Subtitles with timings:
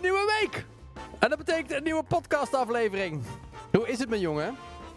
[0.00, 0.64] Een nieuwe week!
[1.18, 3.22] En dat betekent een nieuwe podcastaflevering.
[3.72, 4.54] Hoe is het, mijn jongen?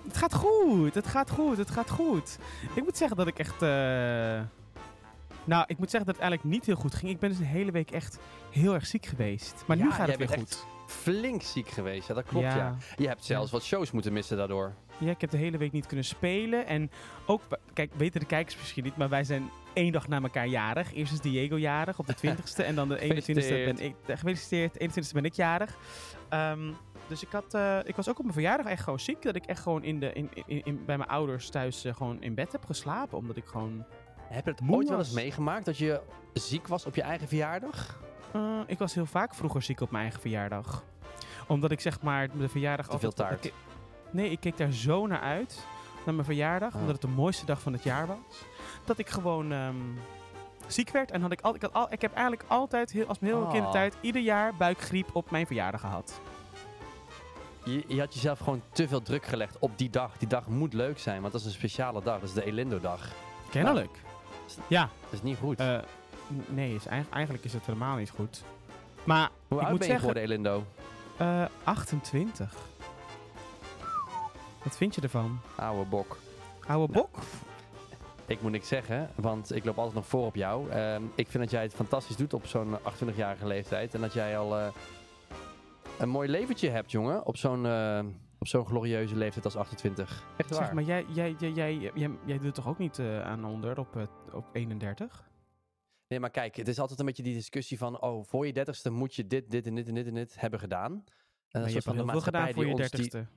[0.08, 2.38] Het gaat goed, het gaat goed, het gaat goed.
[2.76, 3.62] Ik moet zeggen dat ik echt...
[3.62, 3.70] eh,
[5.44, 7.12] Nou, ik moet zeggen dat het eigenlijk niet heel goed ging.
[7.12, 8.20] Ik ben dus een hele week echt
[8.50, 9.64] heel erg ziek geweest.
[9.68, 10.50] Maar nu Ja, gaat jij het weer bent goed.
[10.50, 10.66] echt
[11.02, 12.56] Flink ziek geweest, ja, dat klopt, ja.
[12.56, 12.76] ja.
[12.96, 14.74] Je hebt zelfs wat shows moeten missen daardoor.
[14.98, 16.66] Ja, ik heb de hele week niet kunnen spelen.
[16.68, 16.92] En
[17.26, 17.42] ook,
[17.74, 20.94] kijk, weten de kijkers misschien niet, maar wij zijn één dag na elkaar jarig.
[20.94, 23.34] Eerst is Diego jarig op de 20ste en dan de 21ste
[23.76, 23.96] ben ik.
[24.08, 25.78] Gefeliciteerd, 21ste ben ik jarig.
[26.30, 26.72] Ehm,
[27.08, 29.22] dus ik, had, eh, ik was ook op mijn verjaardag echt gewoon ziek.
[29.22, 32.22] Dat ik echt gewoon in de, in, in, in- bij mijn ouders thuis eh, gewoon
[32.22, 33.18] in bed heb geslapen.
[33.18, 33.86] Omdat ik gewoon.
[34.22, 36.02] Heb je het ooit wel eens meegemaakt dat je
[36.34, 38.00] ziek was op je eigen verjaardag?
[38.32, 40.84] eh, ik was heel vaak vroeger ziek op mijn eigen verjaardag.
[41.48, 43.46] Omdat ik zeg maar de verjaardag Te veel taart.
[43.46, 43.54] ik-
[44.12, 45.66] nee, ik keek daar zo naar uit.
[46.06, 46.74] Naar mijn verjaardag.
[46.76, 48.18] Omdat het de mooiste dag van het jaar was.
[48.86, 49.76] Dat ik gewoon ehm,
[50.68, 51.12] ziek werd.
[51.12, 53.46] En had ik, al, ik, had al, ik heb eigenlijk altijd, heel, als mijn hele
[53.46, 53.52] Ah.
[53.52, 56.20] kindertijd, ieder jaar buikgriep op mijn verjaardag gehad.
[57.66, 60.18] Je, je had jezelf gewoon te veel druk gelegd op die dag.
[60.18, 62.20] Die dag moet leuk zijn, want dat is een speciale dag.
[62.20, 63.12] Dat is de Elindo-dag.
[63.50, 63.98] Kennelijk.
[64.68, 65.60] Ja, Dat is niet goed.
[65.60, 65.78] eh,
[66.48, 68.44] nee, is, eigen- eigenlijk is het helemaal niet goed.
[69.04, 70.64] Maar Hoe ik oud moet ben je zeggen, geworden, Elindo?
[71.18, 72.56] eh 28.
[74.64, 75.40] Wat vind je ervan?
[75.56, 76.18] Oude bok.
[76.68, 77.24] Oude Nou, bok?
[78.26, 80.70] Ik moet niks zeggen, want ik loop altijd nog voor op jou.
[80.70, 83.94] Ehm, ik vind dat jij het fantastisch doet op zo'n 28-jarige leeftijd.
[83.94, 84.68] En dat jij al eh,
[86.00, 87.26] een mooi leventje hebt, jongen.
[87.26, 88.00] Op zo'n eh,
[88.40, 90.24] op zo'n glorieuze leeftijd als 28.
[90.38, 90.64] Echt waar.
[90.64, 93.80] Zeg maar, jij, jij, jij, jij, jij, jij doet toch ook niet eh, aan onder
[93.80, 95.24] op, op 31?
[96.08, 98.02] Nee, maar kijk, het is altijd een beetje die discussie van...
[98.02, 100.60] Oh, voor je dertigste moet je dit, dit en dit en dit en dit hebben
[100.60, 100.92] gedaan.
[100.92, 101.02] En
[101.62, 103.10] Maar je hebt heel veel gedaan voor je 30ste.
[103.10, 103.28] die-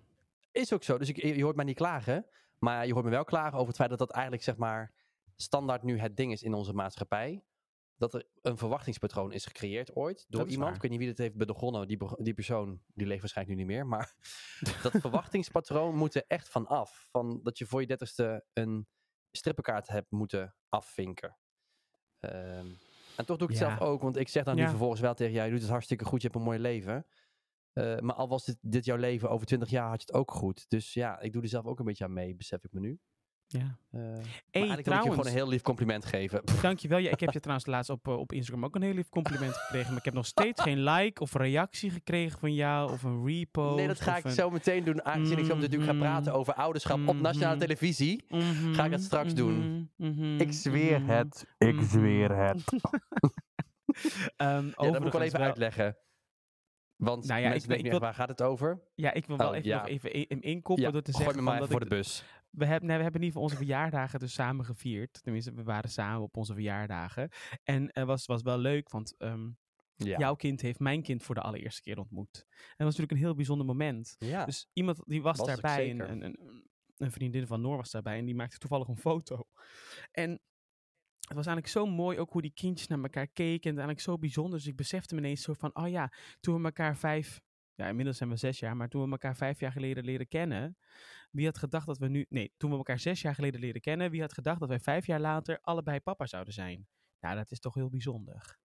[0.56, 0.98] Is ook zo.
[0.98, 2.26] Dus ik, je hoort mij niet klagen.
[2.58, 4.92] Maar je hoort me wel klagen over het feit dat dat eigenlijk, zeg maar...
[5.36, 7.44] standaard nu het ding is in onze maatschappij.
[7.96, 10.66] Dat er een verwachtingspatroon is gecreëerd ooit door Dat iemand.
[10.66, 10.74] waar.
[10.76, 11.88] Ik weet niet wie het heeft begonnen.
[11.88, 13.86] Die, die persoon, die leeft waarschijnlijk nu niet meer.
[13.86, 14.14] Maar
[14.82, 17.08] dat verwachtingspatroon moet er echt van af.
[17.10, 18.88] Van dat je voor je dertigste een
[19.30, 21.36] strippenkaart hebt moeten afvinken.
[22.20, 22.66] Ehm,
[23.16, 23.68] en toch doe ik het Ja.
[23.76, 24.02] zelf ook.
[24.02, 25.46] Want ik zeg dan nu vervolgens wel tegen jou.
[25.46, 26.20] Je doet het hartstikke goed.
[26.22, 27.06] Je hebt een mooi leven.
[27.76, 30.30] Eh, maar al was dit, dit jouw leven over 20 jaar, had je het ook
[30.30, 30.64] goed.
[30.68, 32.98] Dus ja, ik doe er zelf ook een beetje aan mee, besef ik me nu.
[33.48, 33.60] Ja.
[33.60, 36.42] Eh, maar Hey, eigenlijk wil ik je trouwens, gewoon een heel lief compliment geven.
[36.62, 36.98] dankjewel.
[36.98, 39.54] Ja, ik heb je trouwens laatst op, eh, op Instagram ook een heel lief compliment
[39.56, 39.88] gekregen.
[39.88, 43.76] Maar ik heb nog steeds geen like of reactie gekregen van jou of een repost.
[43.76, 45.04] nee, dat ga ik een- zo meteen doen.
[45.04, 47.64] Aangezien ik zo meteen natuurlijk ga praten over ouderschap op nationale Mhm.
[47.66, 48.24] televisie.
[48.72, 49.90] Ga ik het straks doen.
[50.38, 51.46] Ik zweer het.
[51.58, 52.64] Ik zweer het.
[54.36, 55.96] Ehm, Ja, dat moet ik wel even wel- uitleggen.
[56.96, 58.80] Want Nou ja, mensen ik denken wil- echt, waar gaat het over?
[58.94, 59.78] Ja, ik wil wel Oh, even ja.
[59.78, 61.88] nog even in, in inkoppelen Ja, door te gooi zeggen me maar van even dat
[61.88, 62.24] voor ik de bus.
[62.50, 65.22] We hebben, nee, we hebben in ieder geval onze verjaardagen dus samen gevierd.
[65.22, 67.28] Tenminste, we waren samen op onze verjaardagen.
[67.64, 69.48] En het was, was wel leuk, want ehm,
[69.94, 70.18] Ja.
[70.18, 72.44] jouw kind heeft mijn kind voor de allereerste keer ontmoet.
[72.48, 74.16] En dat was natuurlijk een heel bijzonder moment.
[74.18, 74.44] ja.
[74.44, 76.64] Dus iemand die was, daarbij, een, een,
[76.96, 79.42] een vriendin van Noor was daarbij en die maakte toevallig een foto.
[80.12, 80.40] En
[81.28, 84.18] het was eigenlijk zo mooi ook hoe die kindjes naar elkaar keken en eigenlijk zo
[84.18, 84.58] bijzonder.
[84.58, 87.40] Dus ik besefte me ineens zo van, oh ja, toen we elkaar vijf,
[87.74, 90.76] ja inmiddels zijn we zes jaar, maar toen we elkaar vijf jaar geleden leren kennen,
[91.30, 94.10] wie had gedacht dat we nu, nee, toen we elkaar zes jaar geleden leren kennen,
[94.10, 96.86] wie had gedacht dat wij vijf jaar later allebei papa zouden zijn?
[97.20, 98.58] Nou, dat is toch heel bijzonder.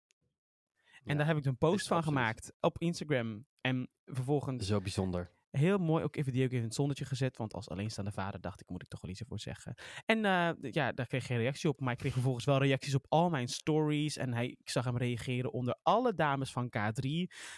[1.04, 2.18] En Ja, daar heb ik een post van absoluut.
[2.18, 3.46] gemaakt op Instagram.
[3.62, 5.32] En vervolgens Zo bijzonder.
[5.52, 7.38] Heel mooi, ook even die ook even in het zonnetje gezet.
[7.38, 9.76] Want als alleenstaande vader dacht ik, moet ik toch wel iets ervoor zeggen.
[10.06, 11.80] En eh, ja, daar kreeg geen reactie op.
[11.80, 14.18] Maar ik kreeg vervolgens wel reacties op al mijn stories.
[14.18, 17.08] En hij, ik zag hem reageren onder alle dames van K3.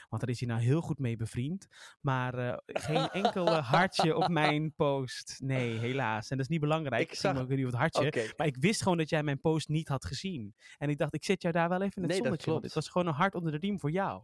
[0.09, 1.67] Want daar is hij nou heel goed mee bevriend.
[2.01, 5.39] Maar eh, geen enkel eh, hartje op mijn post.
[5.43, 6.29] Nee, helaas.
[6.29, 7.01] En dat is niet belangrijk.
[7.01, 8.33] Ik Ik zag ook niet op het hartje.
[8.37, 10.55] Maar ik wist gewoon dat jij mijn post niet had gezien.
[10.77, 12.51] En ik dacht, ik zet jou daar wel even in het Nee, dat zonnetje.
[12.51, 12.75] Want klopt.
[12.75, 14.23] het was gewoon een hart onder de riem voor jou.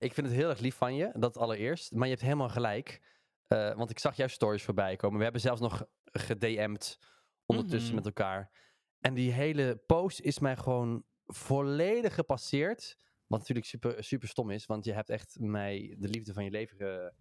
[0.00, 1.92] Ik vind het heel erg lief van je, dat allereerst.
[1.92, 3.02] Maar je hebt helemaal gelijk.
[3.46, 5.16] Eh, want ik zag jouw stories voorbij komen.
[5.16, 6.98] We hebben zelfs nog gedM'd
[7.46, 7.96] ondertussen Mhm.
[7.96, 8.50] met elkaar.
[9.00, 12.96] En die hele post is mij gewoon volledig gepasseerd.
[13.26, 16.50] Wat natuurlijk super, super stom is, want je hebt echt mij de liefde van je
[16.50, 17.14] leven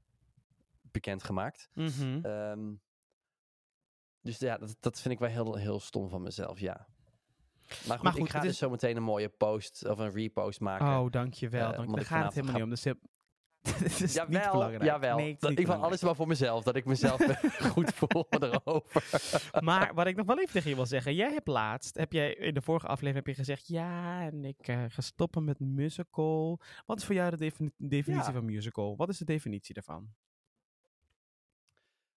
[0.82, 1.70] bekendgemaakt.
[1.74, 2.20] Mhm.
[2.26, 2.74] Ehm,
[4.22, 6.88] dus ja, dat, dat vind ik wel heel, heel stom van mezelf, ja.
[7.70, 10.12] Maar goed, Maar goed, ik ga dus is- zo meteen een mooie post of een
[10.12, 10.86] repost maken.
[11.00, 11.72] Oh, dankjewel.
[11.72, 12.70] Dank, omdat daar ik gaat het helemaal ga- niet om.
[12.70, 12.84] Dus
[13.90, 14.84] het is niet belangrijk.
[14.84, 15.18] jawel.
[15.18, 16.64] Nee, dat, ieder geval alles maar voor mezelf.
[16.64, 17.22] Dat ik mezelf
[17.74, 19.04] goed voel erover.
[19.64, 21.16] Maar wat ik nog wel even tegen je wil zeggen.
[21.16, 23.68] Jij hebt laatst, heb jij in de vorige aflevering heb je gezegd...
[23.68, 26.60] Ja, en ik eh, ga stoppen met musical.
[26.86, 28.34] Wat is voor jou de defini- definitie Ja.
[28.34, 28.96] van musical?
[28.96, 30.10] Wat is de definitie daarvan?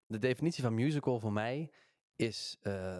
[0.05, 1.71] De definitie van musical voor mij
[2.15, 2.99] is eh,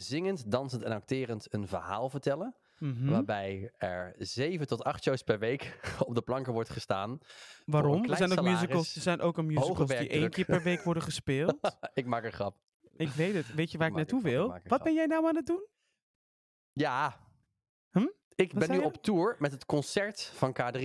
[0.00, 2.54] zingend, dansend en acterend een verhaal vertellen.
[2.78, 3.10] Mhm.
[3.10, 7.18] Waarbij er zeven tot acht shows per week op de planken wordt gestaan.
[7.66, 8.04] Waarom?
[8.04, 10.82] Er zijn, ook salaris, musicals, er zijn ook een musicals die één keer per week
[10.82, 11.78] worden gespeeld.
[11.94, 12.56] ik maak een grap.
[12.96, 13.54] ik weet het.
[13.54, 14.48] Weet je waar ik naartoe wil?
[14.48, 14.82] Wat grap.
[14.82, 15.66] ben jij nou aan het doen?
[16.72, 17.20] Ja.
[17.90, 18.06] Hm?
[18.34, 18.84] Ik ben nu je?
[18.84, 20.84] op tour met het concert van K3.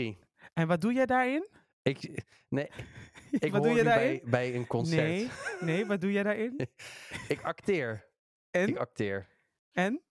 [0.54, 1.48] En wat doe jij daarin?
[1.82, 2.70] Ik, nee,
[3.32, 4.20] ik wat hoor doe je daarin?
[4.24, 5.08] bij, bij een concert.
[5.08, 5.30] Nee,
[5.60, 6.70] nee, wat doe jij daarin?
[7.28, 8.12] Ik acteer.
[8.54, 8.68] En?
[8.68, 9.28] Ik acteer.
[9.72, 10.02] En?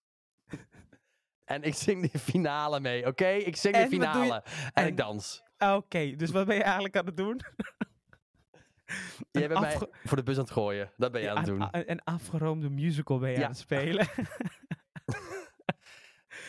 [1.45, 3.27] En ik zing de finale mee, oké?
[3.29, 4.43] Ik zing En de je- finale.
[4.45, 5.43] En, en- ik dans.
[5.59, 7.41] Oké, dus wat ben je eigenlijk aan het doen?
[9.31, 10.93] Jij Een bent mij voor de bus aan het gooien.
[10.97, 11.69] Dat ben je aan het doen.
[11.71, 13.43] Een, een afgeroomde musical ben je Ja.
[13.45, 14.09] aan het spelen.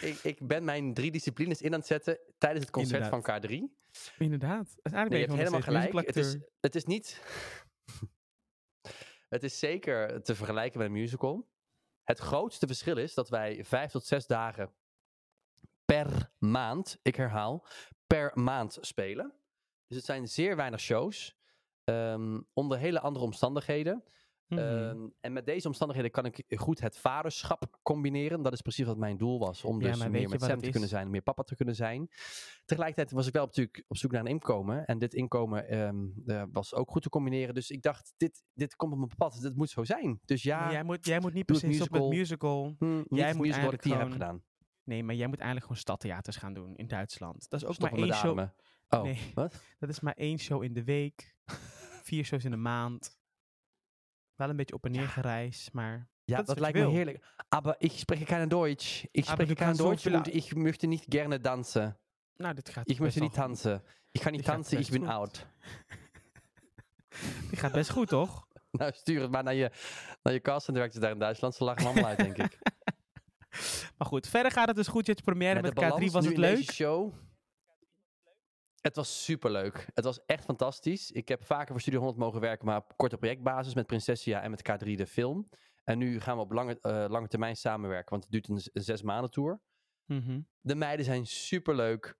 [0.01, 3.41] Ik, ik ben mijn drie disciplines in aan het zetten tijdens het concert Inderdaad.
[3.41, 4.17] van K3.
[4.17, 4.67] Inderdaad.
[4.67, 6.07] Is eigenlijk Nee, je hebt helemaal gelijk.
[6.07, 7.21] Het is, het is niet...
[9.29, 11.51] het is zeker te vergelijken met een musical.
[12.03, 14.73] Het grootste verschil is dat wij vijf tot zes dagen
[15.85, 17.65] per maand, ik herhaal,
[18.07, 19.33] per maand spelen.
[19.87, 21.35] Dus het zijn zeer weinig shows.
[21.83, 24.03] ehm, onder hele andere omstandigheden.
[24.53, 24.63] Mhm.
[24.63, 28.41] Ehm, en met deze omstandigheden kan ik goed het vaderschap combineren.
[28.41, 29.63] Dat is precies wat mijn doel was.
[29.63, 32.09] Om Ja, dus meer met Sam te kunnen zijn, meer papa te kunnen zijn.
[32.65, 34.85] Tegelijkertijd was ik wel natuurlijk op zoek naar een inkomen.
[34.85, 37.53] En dit inkomen ehm, eh, was ook goed te combineren.
[37.53, 39.41] Dus ik dacht, dit, dit komt op mijn pad.
[39.41, 40.19] Dit moet zo zijn.
[40.25, 42.75] Dus ja, Maar jij, moet, jij moet niet per doe se het musical.
[42.79, 44.43] hm, jij het moet musical wat ik jaar heb gedaan.
[44.83, 47.49] Nee, maar jij moet eigenlijk gewoon stadtheaters gaan doen in Duitsland.
[47.49, 48.39] Dat is ook Stoppen maar één show.
[48.89, 49.31] Oh, Nee.
[49.33, 49.61] wat?
[49.79, 51.35] Dat is maar één show in de week.
[52.03, 53.21] Vier shows in de maand.
[54.35, 56.07] Wel een beetje op en neer gereisd, maar...
[56.25, 57.25] Ja, Dat lijkt me heerlijk.
[57.49, 59.03] Aber ich spreche kein Deutsch.
[59.11, 61.97] Ich Aber spreche kein so Deutsch und ich möchte nicht gerne tanzen.
[62.37, 63.81] Nou, dit gaat Ich möchte nicht tanzen.
[64.11, 65.11] Ich kann nicht gaat tanzen, ich best bin goed.
[65.11, 65.47] out.
[67.49, 68.47] Dit gaat best goed, toch?
[68.71, 69.71] Nou, stuur het maar naar je,
[70.23, 71.55] naar je casting directors daar in Duitsland.
[71.55, 72.57] Ze lachen allemaal uit, denk ik.
[73.97, 75.05] Maar goed, verder gaat het dus goed.
[75.05, 75.89] Je hebt première met, de K3.
[75.89, 76.55] balans Was nu het in leuk?
[76.55, 77.13] deze show.
[78.83, 79.87] Het was superleuk.
[79.93, 81.11] Het was echt fantastisch.
[81.11, 84.49] Ik heb vaker voor Studio 100 mogen werken, maar op korte projectbasis met Prinsessia en
[84.49, 85.49] met K3 de film.
[85.83, 89.01] En nu gaan we op lange, eh, lange termijn samenwerken, want het duurt een, zes
[89.01, 89.61] maanden tour.
[90.05, 90.41] Mhm.
[90.61, 92.17] De meiden zijn superleuk.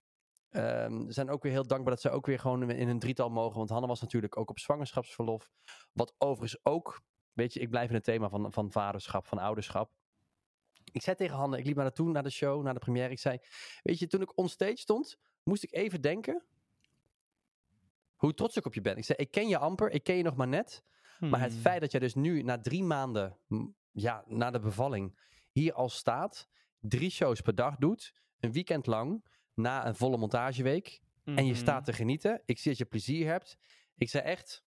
[0.50, 3.58] Ze zijn ook weer heel dankbaar dat ze ook weer gewoon in een drietal mogen.
[3.58, 5.52] Want Hanne was natuurlijk ook op zwangerschapsverlof.
[5.94, 7.02] Wat overigens ook,
[7.34, 9.92] weet je, ik blijf in het thema van, van vaderschap, van ouderschap.
[10.92, 13.10] Ik zei tegen Hanne, ik liep naar naartoe, naar de show, naar de première.
[13.10, 13.40] Ik zei,
[13.82, 16.44] weet je, toen ik onstage stond, moest ik even denken
[18.24, 18.98] hoe trots ik op je ben.
[18.98, 20.84] Ik zei, ik ken je amper, ik ken je nog maar net.
[21.20, 21.62] Maar het Hmm.
[21.62, 23.38] feit dat jij dus nu na drie maanden,
[23.92, 25.20] ja, na de bevalling,
[25.52, 26.48] hier al staat,
[26.80, 31.86] drie shows per dag doet, een weekend lang, na een volle montageweek, en je staat
[31.86, 32.42] te genieten.
[32.46, 33.58] Ik zie dat je plezier hebt.
[33.96, 34.64] Ik zei echt,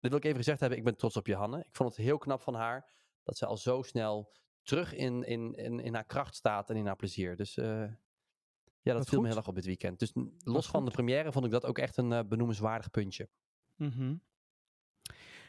[0.00, 1.58] dit wil ik even gezegd hebben, ik ben trots op je Hanne.
[1.58, 2.92] Ik vond het heel knap van haar,
[3.22, 6.86] dat ze al zo snel terug in, in, in, in haar kracht staat en in
[6.86, 7.36] haar plezier.
[7.36, 7.84] Dus eh,
[8.86, 9.98] ja, dat viel me heel erg op dit weekend.
[9.98, 13.28] Dus los van de première vond ik dat ook echt een eh, benoemenswaardig puntje.
[13.76, 14.14] Mhm.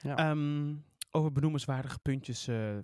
[0.01, 0.15] Ja.
[0.15, 0.75] Ehm,
[1.11, 2.77] over benoemenswaardige puntjes eh,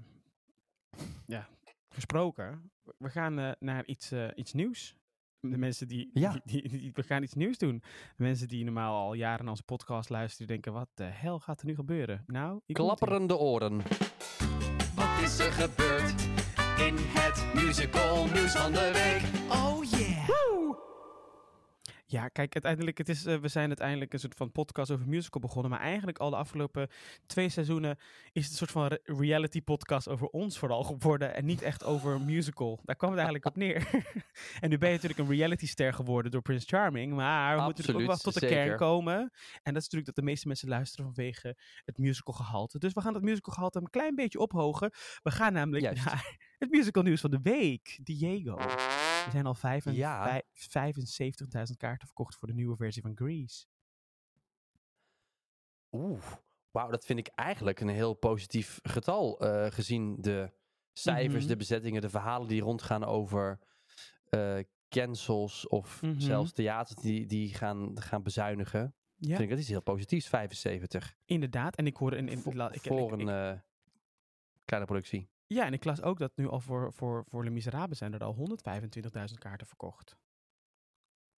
[1.26, 1.48] ja,
[1.90, 2.72] gesproken.
[2.98, 4.96] We gaan eh, naar iets, eh, iets nieuws.
[5.40, 6.32] De mensen die, Ja.
[6.32, 7.78] die, die, die- We gaan iets nieuws doen.
[8.16, 11.66] De mensen die normaal al jaren onze podcast luisteren, denken: wat de hel gaat er
[11.68, 12.24] nu gebeuren?
[12.28, 13.78] Nou, Klapperende oren.
[14.96, 16.22] Wat is er gebeurd
[16.88, 19.52] in het musical nieuws van de week?
[19.52, 20.28] Oh yeah!
[22.14, 25.42] Ja, kijk, uiteindelijk, het is, eh, we zijn uiteindelijk een soort van podcast over musical
[25.42, 25.72] begonnen.
[25.72, 26.90] Maar eigenlijk al de afgelopen
[27.26, 27.98] twee seizoenen
[28.32, 31.36] is het een soort van re- reality podcast over ons vooral geworden.
[31.36, 32.80] En niet echt over musical.
[32.84, 33.90] Daar kwam het eigenlijk op neer.
[34.62, 37.14] en nu ben je natuurlijk een reality ster geworden door Prince Charming.
[37.14, 39.18] Maar we moeten natuurlijk ook wel tot de kern komen.
[39.64, 42.80] En dat is natuurlijk dat de meeste mensen luisteren vanwege het musical gehalte.
[42.80, 44.92] Dus we gaan het musical gehalte een klein beetje ophogen.
[45.24, 46.06] We gaan namelijk Juist.
[46.06, 48.00] naar het musical nieuws van de week.
[48.04, 48.58] Diego.
[49.26, 50.24] Er zijn al Ja.
[50.24, 53.66] vij- 75.000 kaarten verkocht voor de nieuwe versie van Grease.
[55.92, 56.22] Oeh,
[56.72, 59.40] wauw, dat vind ik eigenlijk een heel positief getal.
[59.40, 60.52] eh, gezien de
[60.94, 61.48] cijfers, Mhm.
[61.48, 63.60] de bezettingen, de verhalen die rondgaan over
[64.30, 66.20] eh, cancels of Mhm.
[66.20, 68.96] zelfs theaters die, die gaan, gaan bezuinigen.
[69.16, 71.16] Ja, Vind ik dat is heel positiefs, 75.
[71.26, 71.76] inderdaad.
[71.76, 73.60] En ik hoorde in, in, Voor, ik, voor ik- een eh,
[74.66, 75.30] kleine productie.
[75.54, 78.24] Ja, en ik las ook dat nu al voor, voor, voor Les Miserables zijn er
[78.24, 80.16] al 125.000 kaarten verkocht.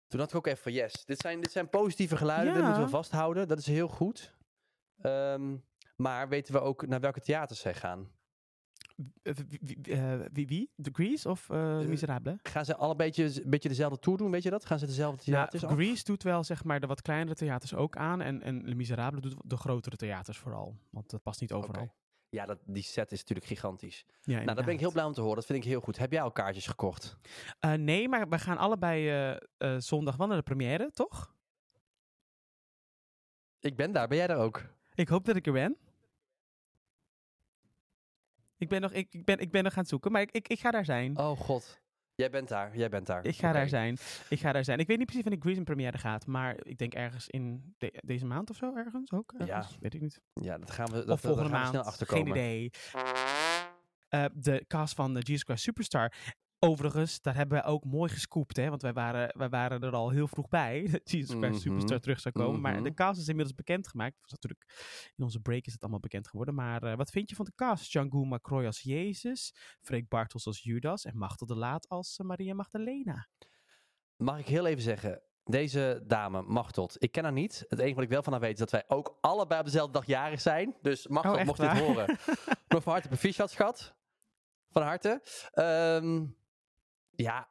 [0.08, 2.82] Toen had ik ook even van yes, dit zijn, dit zijn positieve geluiden, dat moeten
[2.82, 2.96] we Ja.
[2.96, 3.48] vasthouden.
[3.48, 4.36] Dat is heel goed.
[5.02, 5.58] Ehm,
[5.96, 8.12] maar weten we ook naar welke theaters zij gaan?
[9.22, 9.34] Eh,
[10.32, 10.72] Wie, wie?
[10.76, 12.40] De Grease of eh Eh, Miserables?
[12.44, 14.66] Gaan ze alle een beetje, een beetje dezelfde tour doen, weet je dat?
[14.66, 15.72] Gaan ze dezelfde Ja, theaters af?
[15.74, 18.22] Grease doet wel zeg maar de wat kleinere theaters ook aan.
[18.22, 20.76] En, en Les Miserables doet de grotere theaters vooral.
[20.90, 21.94] Want dat past niet overal.
[22.30, 24.06] Ja, dat, die set is natuurlijk gigantisch.
[24.22, 25.36] Ja, Nou, daar ben ik heel blij om te horen.
[25.36, 25.98] Dat vind ik heel goed.
[25.98, 27.18] Heb jij al kaartjes gekocht?
[27.60, 31.34] Eh, nee, maar we gaan allebei eh, eh, zondag wel naar de première, toch?
[33.60, 34.08] Ik ben daar.
[34.08, 34.64] Ben jij daar ook?
[34.96, 35.78] Ik hoop dat ik er ben.
[38.58, 40.48] Ik ben nog, ik, ik ben, ik ben nog aan het zoeken, maar ik, ik,
[40.48, 41.18] ik ga daar zijn.
[41.18, 41.80] Oh god.
[42.16, 42.78] Jij bent daar.
[42.78, 43.26] Jij bent daar.
[43.26, 43.98] Ik ga daar zijn.
[44.30, 44.80] Ik ga daar zijn.
[44.80, 48.02] Ik weet niet precies wanneer Grease in première gaat, maar ik denk ergens in de-
[48.06, 49.34] deze maand of zo, ergens ook.
[49.38, 50.22] Ergens, Weet ik niet.
[50.34, 51.70] Ja, dat gaan we, dat, of volgende gaan we maand.
[51.70, 52.72] snel achter Geen idee.
[54.10, 56.12] Eh, de cast van de Jesus Christ Superstar.
[56.70, 58.70] Overigens, daar hebben wij ook mooi gescoopt, hè?
[58.70, 60.84] Want wij waren, wij waren er al heel vroeg bij.
[60.92, 61.60] Dat Jesus Christ Mhm.
[61.62, 62.62] Superstar terug zou komen.
[62.62, 62.84] Maar Mhm.
[62.84, 64.16] de cast is inmiddels bekendgemaakt.
[64.22, 64.64] Was natuurlijk,
[65.16, 66.56] in onze break is het allemaal bekend geworden.
[66.56, 67.92] Maar eh, wat vind je van de cast?
[67.92, 69.54] Django McCroy als Jezus.
[69.82, 71.06] Freek Bartels als Judas.
[71.06, 73.28] En Machtel de Laat als eh, Maria Magdalena.
[74.16, 77.66] Mag ik heel even zeggen, deze dame, Machtot, ik ken haar niet.
[77.68, 79.94] Het enige wat ik wel van haar weet is dat wij ook allebei op dezelfde
[79.94, 80.76] dag jarig zijn.
[80.82, 82.18] Dus Machtot, Oh, mocht dit horen.
[82.68, 83.96] Nog van harte proficiat, schat.
[84.70, 85.22] Van harte.
[85.52, 86.26] Ehm,
[87.16, 87.50] ja,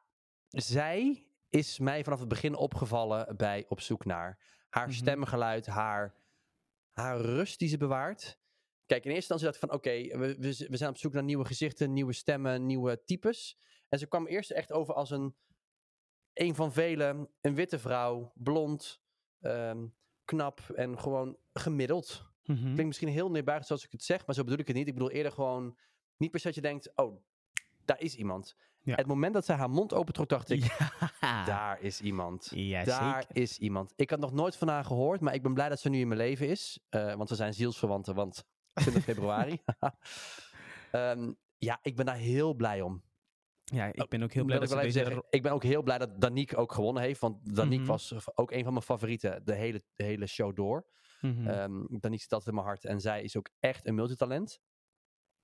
[0.49, 4.38] zij is mij vanaf het begin opgevallen bij Op zoek naar.
[4.68, 4.97] Haar Mhm.
[4.97, 6.14] stemgeluid, haar,
[6.92, 8.38] haar rust die ze bewaart.
[8.87, 11.23] Kijk, in eerste instantie dacht ik van, oké, we, we, we zijn op zoek naar
[11.23, 13.59] nieuwe gezichten, nieuwe stemmen, nieuwe types.
[13.88, 15.35] En ze kwam eerst echt over als een,
[16.33, 19.00] een van velen, een witte vrouw, blond,
[19.40, 19.87] ehm,
[20.25, 22.25] knap en gewoon gemiddeld.
[22.44, 22.61] Mhm.
[22.62, 24.87] Klinkt misschien heel neerbuigend zoals ik het zeg, maar zo bedoel ik het niet.
[24.88, 25.78] Ik bedoel eerder gewoon,
[26.16, 27.23] niet per se dat je denkt, oh,
[27.85, 28.56] daar is iemand.
[28.85, 28.95] Ja.
[28.95, 30.76] Het moment dat zij haar mond opentrok, dacht ik,
[31.21, 32.50] Ja, daar is iemand.
[32.55, 33.43] ja Daar zeker.
[33.43, 33.93] is iemand.
[33.97, 36.09] Ik had nog nooit van haar gehoord, maar ik ben blij dat ze nu in
[36.09, 36.81] mijn leven is.
[36.88, 39.59] Eh, want we zijn zielsverwanten, want 20 februari.
[40.91, 43.03] Ehm, ja, ik ben daar heel blij om.
[43.64, 44.91] Ja, ik ben ook heel blij dat ik, deze...
[44.99, 47.21] zeggen, ik ben ook heel blij dat Danique ook gewonnen heeft.
[47.21, 47.91] Want Danique Mhm.
[47.91, 50.87] was ook een van mijn favorieten de hele, de hele show door.
[51.21, 52.85] Ehm Danique zit altijd in mijn hart.
[52.85, 54.61] En zij is ook echt een multitalent.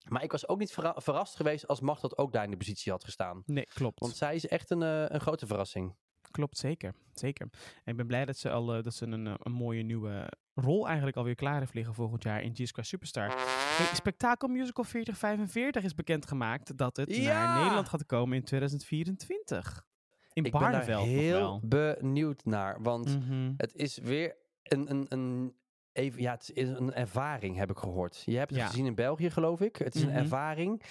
[0.08, 2.92] Maar ik was ook niet verra- verrast geweest als Machteld ook daar in de positie
[2.92, 3.42] had gestaan.
[3.46, 4.00] nee, klopt.
[4.00, 5.94] Want zij is echt een, eh, een grote verrassing.
[6.30, 6.94] Klopt, zeker.
[7.14, 7.48] zeker.
[7.84, 10.32] En ik ben blij dat ze, al, eh, dat ze een, eh, een mooie nieuwe
[10.54, 13.26] rol eigenlijk alweer klaar heeft liggen volgend jaar in Christ Superstar.
[13.28, 17.44] Hey, Spektakel Musical 4045 is bekendgemaakt dat het Ja!
[17.44, 19.84] naar Nederland gaat komen in 2024.
[20.32, 22.82] In ik ben daar heel benieuwd naar.
[22.82, 23.52] Want Mhm.
[23.56, 25.54] het is weer een, een, een,
[25.92, 28.22] even, ja, het is een ervaring, heb ik gehoord.
[28.26, 28.66] Je hebt het Ja.
[28.66, 29.76] gezien in België, geloof ik.
[29.76, 30.10] Het is Mhm.
[30.10, 30.82] een ervaring.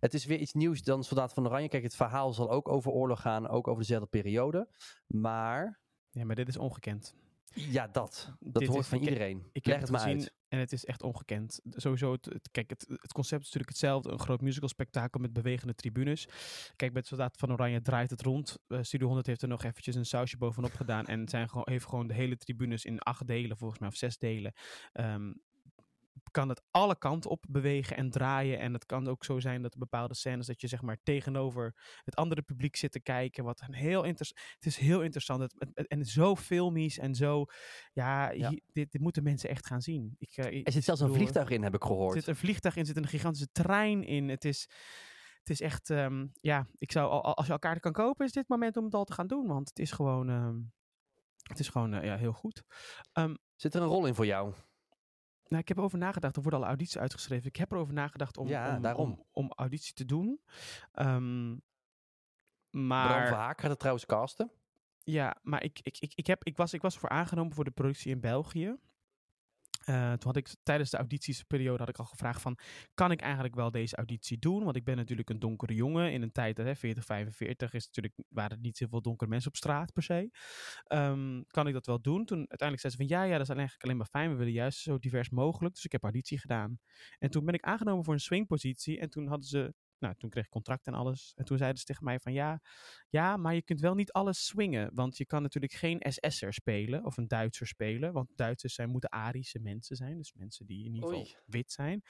[0.00, 1.68] Het is weer iets nieuws dan Soldaat van Oranje.
[1.68, 4.68] Kijk, het verhaal zal ook over oorlog gaan, ook over dezelfde periode.
[5.06, 7.14] Maar Ja, maar dit is ongekend.
[7.56, 8.32] Ja, dat.
[8.40, 9.48] Dat Dit hoort is- van ik- iedereen.
[9.52, 10.32] Ik Leg het maar gezien uit.
[10.48, 11.60] en het is echt ongekend.
[11.70, 14.10] Sowieso, het, het- kijk, het, het concept is natuurlijk hetzelfde.
[14.10, 16.28] Een groot musical spektakel met bewegende tribunes.
[16.76, 18.58] Kijk, met Soldaat van Oranje draait het rond.
[18.68, 21.06] Eh, Studio 100 heeft er nog eventjes een sausje bovenop gedaan.
[21.06, 24.18] En zijn gewoon, heeft gewoon de hele tribunes in acht delen, volgens mij, of zes
[24.18, 24.52] delen.
[24.92, 25.32] ehm,
[26.30, 28.58] kan het alle kanten op bewegen en draaien.
[28.58, 32.14] En het kan ook zo zijn dat bepaalde scènes dat je zeg maar tegenover het
[32.16, 33.44] andere publiek zit te kijken.
[33.44, 34.40] Wat een heel interessant.
[34.54, 35.40] Het is heel interessant.
[35.42, 37.44] Het, het- het- en zo filmisch en zo.
[37.92, 38.48] Ja, Ja.
[38.48, 40.14] hier- dit, dit moeten mensen echt gaan zien.
[40.18, 42.14] Ik, eh, Er zit zelfs een vliegtuig in, heb ik Er gehoord.
[42.14, 44.28] zit een vliegtuig in, zit een gigantische trein in.
[44.28, 44.68] Het is,
[45.38, 48.26] het is echt, ehm, ja, ik zou, al- al- als je elkaar kaarten kan kopen,
[48.26, 49.46] is dit moment om het al te gaan doen.
[49.46, 50.56] Want het is gewoon, ehm,
[51.42, 52.62] het is gewoon eh, ja, heel goed.
[53.56, 54.54] Zit er een rol in voor jou?
[55.48, 56.36] Nou, ik heb erover nagedacht.
[56.36, 57.46] Er worden al audities uitgeschreven.
[57.46, 59.10] Ik heb erover nagedacht om, Ja, om, daarom.
[59.10, 60.40] om, om auditie te doen.
[60.92, 61.62] Bram
[62.70, 64.50] maar Verhaak gaat het trouwens casten.
[65.04, 67.70] ja, maar ik, ik, ik, ik, heb, ik, was, ik was ervoor aangenomen voor de
[67.70, 68.76] productie in België.
[69.86, 72.58] Eh, toen had ik tijdens de auditiesperiode had ik al gevraagd van,
[72.94, 74.64] kan ik eigenlijk wel deze auditie doen?
[74.64, 78.14] Want ik ben natuurlijk een donkere jongen in een tijd, hè, 40, 45, is natuurlijk,
[78.28, 80.30] waren er niet zoveel donkere mensen op straat per se.
[80.84, 82.24] Ehm, kan ik dat wel doen?
[82.24, 84.30] Toen uiteindelijk zei ze van, ja, ja, dat is eigenlijk alleen maar fijn.
[84.30, 85.74] We willen juist zo divers mogelijk.
[85.74, 86.78] Dus ik heb auditie gedaan.
[87.18, 88.98] En toen ben ik aangenomen voor een swingpositie.
[88.98, 91.32] En toen hadden ze, nou, toen kreeg ik contract en alles.
[91.34, 92.60] En toen zeiden ze tegen mij van, ja,
[93.08, 94.90] ja, maar je kunt wel niet alles swingen.
[94.94, 98.12] Want je kan natuurlijk geen SS'er spelen of een Duitser spelen.
[98.12, 100.16] Want Duitsers zijn, moeten Arische mensen zijn.
[100.16, 101.36] Dus mensen die in ieder geval Oei.
[101.46, 102.02] wit zijn.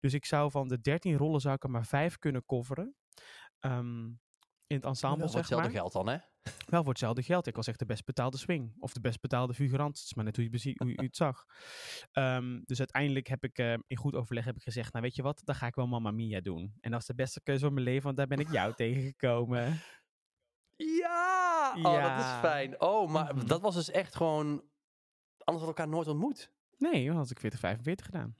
[0.00, 2.94] Dus ik zou van de 13 rollen zou ik er maar vijf kunnen coveren.
[3.58, 4.10] Ehm,
[4.66, 5.48] in het ensemble, Wel voor maar.
[5.50, 6.16] hetzelfde geld dan, hè?
[6.66, 7.46] Wel voor hetzelfde geld.
[7.46, 8.74] Ik was echt de best betaalde swing.
[8.78, 9.96] Of de best betaalde figurant.
[9.96, 11.44] Het is maar net hoe je, hoe je het zag.
[12.12, 14.92] Ehm, dus uiteindelijk heb ik eh, in goed overleg heb ik gezegd...
[14.92, 15.40] Nou, weet je wat?
[15.44, 16.60] Dan ga ik wel Mamma Mia doen.
[16.80, 18.02] En dat was de beste keuze van mijn leven.
[18.02, 19.80] Want daar ben ik jou tegengekomen.
[20.76, 21.74] Ja!
[21.76, 22.80] Oh, dat is fijn.
[22.80, 23.46] Oh, maar Mhm.
[23.46, 24.62] dat was dus echt gewoon...
[25.38, 26.50] Anders had elkaar nooit ontmoet.
[26.76, 28.36] Nee, dan had ik 40, 45 gedaan.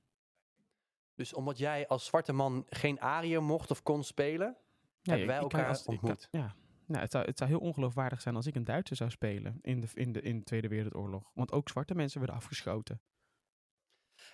[1.15, 4.57] Dus omdat jij als zwarte man geen arie mocht of kon spelen...
[5.05, 6.29] Nee, Hebben wij elkaar als- kan- ontmoet?
[6.31, 6.55] ja.
[6.87, 9.81] Nou, het, zou, het zou heel ongeloofwaardig zijn als ik een Duitser zou spelen in
[9.81, 11.31] de, in de, in de Tweede Wereldoorlog.
[11.35, 13.01] Want ook zwarte mensen werden afgeschoten.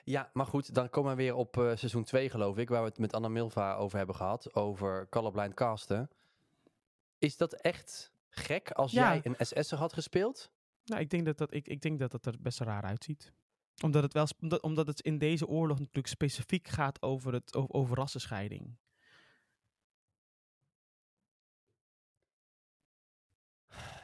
[0.05, 2.89] Ja, maar goed, dan komen we weer op eh, seizoen 2, geloof ik, waar we
[2.89, 6.11] het met Anna Milva over hebben gehad, over colorblind casten.
[7.19, 9.13] Is dat echt gek als Ja.
[9.13, 10.51] jij een SS'er had gespeeld?
[10.85, 13.33] Nou, ik denk dat, dat, ik, ik denk dat het er best raar uitziet.
[13.85, 17.71] Omdat het, wel, omdat, omdat het in deze oorlog natuurlijk specifiek gaat over, het, over,
[17.75, 18.77] over rassenscheiding.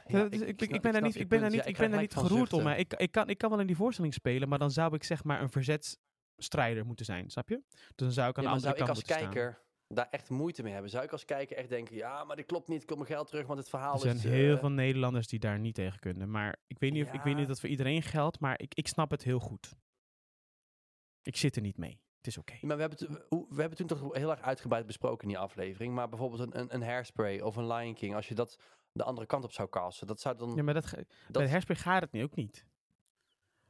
[0.07, 2.13] Ja, dus ik, ik, ben daar niet, ik ben daar niet, ik ben daar niet
[2.15, 2.67] geroerd om.
[2.67, 5.23] ik, ik, kan, ik kan wel in die voorstelling spelen, maar dan zou ik zeg
[5.23, 7.61] maar een verzetsstrijder moeten zijn, snap je?
[7.69, 9.33] Dus dan zou ik aan Ja, de andere zou ik kant als staan.
[9.33, 10.91] kijker daar echt moeite mee hebben?
[10.91, 13.27] Zou ik als kijker echt denken, ja, maar dit klopt niet, ik wil mijn geld
[13.27, 14.23] terug, want het verhaal Er zijn is...
[14.23, 16.31] heel eh, veel Nederlanders die daar niet tegen kunnen.
[16.31, 18.73] Maar ik weet niet of ik weet niet of dat voor iedereen geldt, maar ik,
[18.75, 19.75] ik snap het heel goed.
[21.21, 22.01] Ik zit er niet mee.
[22.17, 22.57] Het is oké.
[22.61, 25.93] Maar we hebben, het- we hebben toen toch heel erg uitgebreid besproken in die aflevering.
[25.93, 28.59] Maar bijvoorbeeld een, een, een hairspray of een Lion King, als je dat
[28.97, 30.55] de andere kant op zou casten, dat zou dan...
[30.55, 32.65] Ja, maar dat, dat, bij Hairspray gaat het nu ook niet.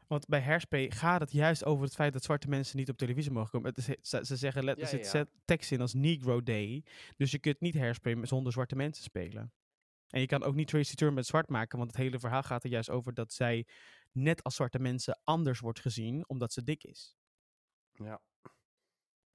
[0.07, 3.31] Want bij Hairspray gaat het juist over het feit dat zwarte mensen niet op televisie
[3.31, 3.69] mogen komen.
[3.69, 5.25] Het is, ze, ze zeggen let, Ja, er zit ja.
[5.46, 6.84] tekst in als Negro Day.
[7.17, 9.51] Dus je kunt niet met- zonder zwarte mensen spelen.
[10.07, 12.63] En je kan ook niet Tracy Turn met zwart maken, want het hele verhaal gaat
[12.63, 13.67] er juist over dat zij
[14.12, 17.15] net als zwarte mensen anders wordt gezien, omdat ze dik is.
[17.93, 18.22] ja.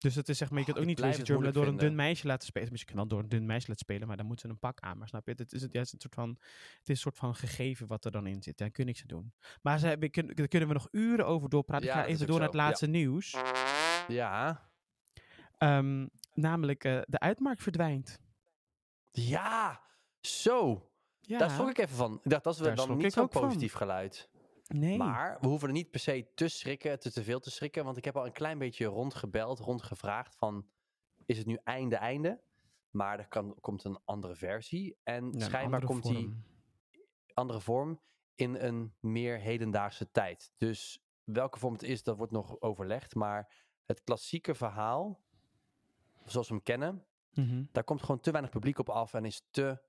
[0.02, 1.94] Dus het is zeg maar, je Oh, kunt ook niet Tracy het door een dun
[1.94, 2.68] meisje laten spelen.
[2.72, 4.80] Je kunt wel door een dun meisje laten spelen, maar dan moeten ze een pak
[4.80, 4.98] aan.
[4.98, 6.38] Maar snap je, het is het juist een soort van, het
[6.82, 8.58] is een soort van gegeven wat er dan in zit.
[8.58, 9.32] Daar kun je niks aan doen.
[9.62, 11.86] Maar ze hebben, kun- daar kunnen we nog uren over doorpraten.
[11.86, 12.64] Ja, ik ga dat is even door naar het ja.
[12.64, 13.36] laatste nieuws.
[14.08, 14.70] Ja.
[15.58, 18.20] Ehm, namelijk, eh, de uitmarkt verdwijnt.
[19.10, 19.80] Ja,
[20.20, 20.90] zo.
[21.20, 22.20] Ja, Daar schrok ik even van.
[22.24, 23.42] Ik dacht, dat is dan niet zo'n ook van.
[23.42, 24.30] positief geluid.
[24.74, 24.96] Nee.
[24.96, 27.84] Maar we hoeven er niet per se te schrikken, te, te veel te schrikken.
[27.84, 30.66] Want ik heb al een klein beetje rondgebeld, rondgevraagd van...
[31.26, 32.42] Is het nu einde, einde?
[32.90, 34.96] Maar er kan, komt een andere versie.
[35.02, 36.36] En Ja, schijnbaar komt die
[37.34, 38.00] andere vorm
[38.34, 40.52] in een meer hedendaagse tijd.
[40.56, 43.14] Dus welke vorm het is, dat wordt nog overlegd.
[43.14, 45.22] Maar het klassieke verhaal,
[46.24, 47.06] zoals we hem kennen...
[47.32, 47.64] Mhm.
[47.72, 49.82] daar komt gewoon te weinig publiek op af en is te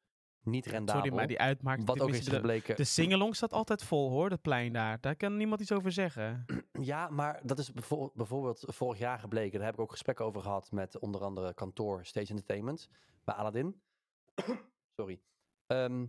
[0.45, 1.01] niet rendabel.
[1.01, 1.83] Sorry, maar die uitmarkt...
[1.85, 2.75] Wat ook is de, gebleken.
[2.75, 4.97] de singalong staat altijd vol hoor, dat plein daar.
[5.01, 6.45] Daar kan niemand iets over zeggen.
[6.81, 9.57] Ja, maar dat is bijvo- bijvoorbeeld vorig jaar gebleken.
[9.57, 12.89] Daar heb ik ook gesprekken over gehad met onder andere kantoor Stage Entertainment
[13.23, 13.81] bij Aladdin.
[14.99, 15.21] Sorry.
[15.67, 16.05] Ehm,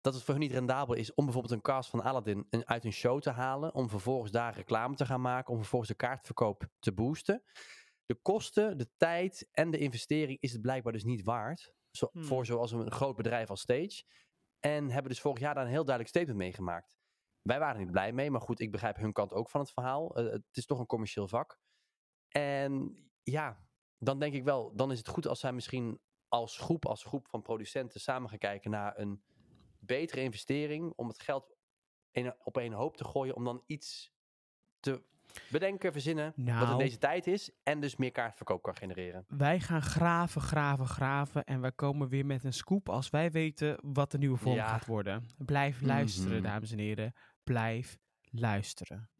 [0.00, 2.92] dat het voor hun niet rendabel is om bijvoorbeeld een cast van Aladdin uit een
[2.92, 3.74] show te halen.
[3.74, 5.52] Om vervolgens daar reclame te gaan maken.
[5.52, 7.42] Om vervolgens de kaartverkoop te boosten.
[8.06, 11.74] De kosten, de tijd en de investering is het blijkbaar dus niet waard.
[11.92, 12.24] Zo, Hmm.
[12.24, 14.04] Voor zoals een groot bedrijf als Stage.
[14.60, 16.96] En hebben dus vorig jaar daar een heel duidelijk statement mee gemaakt.
[17.42, 20.16] Wij waren niet blij mee, maar goed, ik begrijp hun kant ook van het verhaal.
[20.16, 21.58] Eh, het is toch een commercieel vak.
[22.28, 23.66] En ja,
[23.98, 27.28] dan denk ik wel, dan is het goed als zij misschien als groep, als groep
[27.28, 29.22] van producenten samen gaan kijken naar een
[29.78, 31.54] betere investering om het geld
[32.10, 34.12] in, op een hoop te gooien, om dan iets
[34.80, 35.04] te
[35.48, 36.78] bedenken, verzinnen, wat in Nou.
[36.78, 39.24] deze tijd is en dus meer kaartverkoop kan genereren.
[39.28, 41.44] Wij gaan graven, graven, graven.
[41.44, 44.66] En wij komen weer met een scoop als wij weten wat de nieuwe vorm Ja.
[44.68, 45.26] gaat worden.
[45.38, 46.42] Blijf luisteren, Mhm.
[46.42, 47.14] dames en heren.
[47.44, 47.98] Blijf
[48.30, 49.10] luisteren.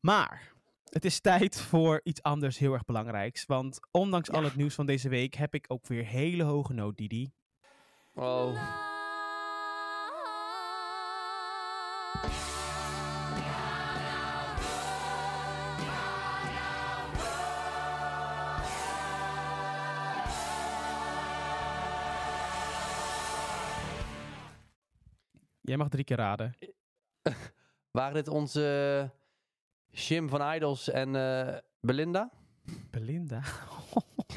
[0.00, 0.52] Maar
[0.84, 3.46] het is tijd voor iets anders heel erg belangrijks.
[3.46, 6.96] Want ondanks al het nieuws van deze week heb ik ook weer hele hoge nood,
[6.96, 7.32] Didi.
[8.14, 8.52] Oh,
[25.72, 26.54] Jij mag drie keer raden.
[27.98, 29.10] waren dit onze
[29.90, 32.30] Jim van Idols en eh, Belinda?
[32.90, 33.42] Belinda.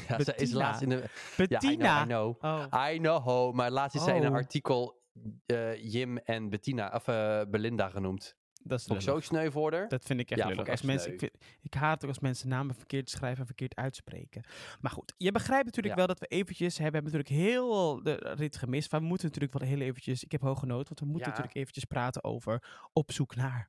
[0.08, 1.04] Ja, zij is laatst in de...
[1.36, 1.84] Bettina.
[1.84, 2.72] Ja, I know, I know.
[2.72, 2.90] Oh.
[2.92, 4.36] I know, maar laatst is zij in een Oh.
[4.36, 5.02] artikel
[5.46, 8.36] eh, Jim en Bettina, of eh, Belinda genoemd.
[8.68, 9.02] Dat is lullig.
[9.02, 9.88] zo sneu voor haar.
[9.88, 10.56] Dat vind ik echt Ja, lullig.
[10.64, 11.28] vond ik Als echt mensen, ik, sneu.
[11.32, 14.44] vind- ik haat het als mensen namen verkeerd schrijven en verkeerd uitspreken.
[14.80, 16.06] Maar goed, je begrijpt natuurlijk Ja.
[16.06, 16.76] wel dat we eventjes...
[16.76, 18.90] We hebben natuurlijk heel de rit gemist.
[18.90, 20.24] Maar we moeten natuurlijk wel heel eventjes...
[20.24, 21.28] Ik heb hoge nood, want we moeten Ja.
[21.28, 23.68] natuurlijk eventjes praten over op zoek naar.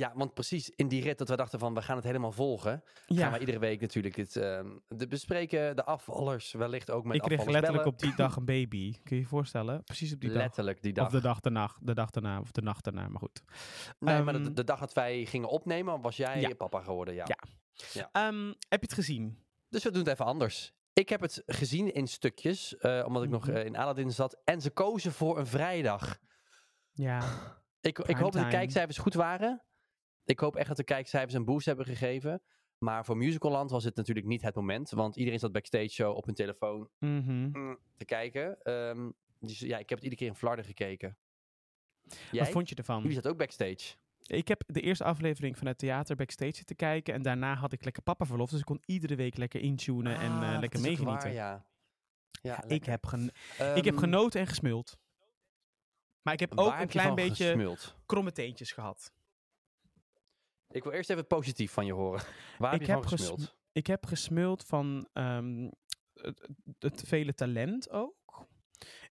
[0.00, 2.82] Ja, want precies in die rit dat we dachten van we gaan het helemaal volgen.
[3.06, 7.16] Gaan Ja, we iedere week natuurlijk het, ehm, de bespreken, de afvallers wellicht ook met
[7.16, 7.86] ik kreeg letterlijk bellen.
[7.86, 8.92] op die dag een baby.
[9.02, 9.84] Kun je je voorstellen?
[9.84, 10.38] Precies op die dag.
[10.42, 11.06] Letterlijk die dag.
[11.06, 13.42] Of de dag daarna, de dag daarna, of de nacht daarna, maar goed.
[13.98, 16.54] nee, maar de, Ehm, de dag dat wij gingen opnemen was jij Ja.
[16.54, 17.26] papa geworden, ja.
[17.92, 18.08] Ja.
[18.12, 19.38] Ehm, heb je het gezien?
[19.68, 20.72] Dus we doen het even anders.
[20.92, 23.56] Ik heb het gezien in stukjes, eh, omdat ik nog Mhm.
[23.56, 24.40] eh, in Aladdin zat.
[24.44, 26.18] En ze kozen voor een vrijdag.
[26.92, 27.20] Ja.
[27.80, 29.62] Ik, ik hoop dat de kijkcijfers goed waren.
[30.30, 32.42] Ik hoop echt dat de kijkcijfers een boost hebben gegeven.
[32.78, 34.90] Maar voor Musicalland was het natuurlijk niet het moment.
[34.90, 37.48] Want iedereen zat backstage zo op hun telefoon Mhm.
[37.52, 38.62] mm, te kijken.
[38.62, 41.16] Ehm, dus ja, ik heb het iedere keer in Flarden gekeken.
[42.30, 42.40] Jij?
[42.42, 42.98] Wat vond je ervan?
[43.00, 43.94] Jullie zaten ook backstage.
[44.26, 47.14] Ik heb de eerste aflevering van het theater backstage zitten kijken.
[47.14, 48.50] En daarna had ik lekker pappaverlof.
[48.50, 51.22] Dus ik kon iedere week lekker intunen en Ah, eh, dat lekker meegenieten.
[51.28, 51.66] waar, ja.
[52.42, 53.30] Ja, ik, heb gen-
[53.74, 54.98] ik heb Ehm, genoten en gesmuld.
[56.22, 57.96] Maar ik heb ook een heb klein beetje gesmuld?
[58.06, 59.12] kromme teentjes gehad.
[60.70, 62.22] Ik wil eerst even positief van je horen.
[62.58, 63.56] Waar heb Ik je heb gesmuld?
[63.72, 65.70] Ik heb gesmuld van ehm,
[66.14, 68.14] het, het vele talent ook.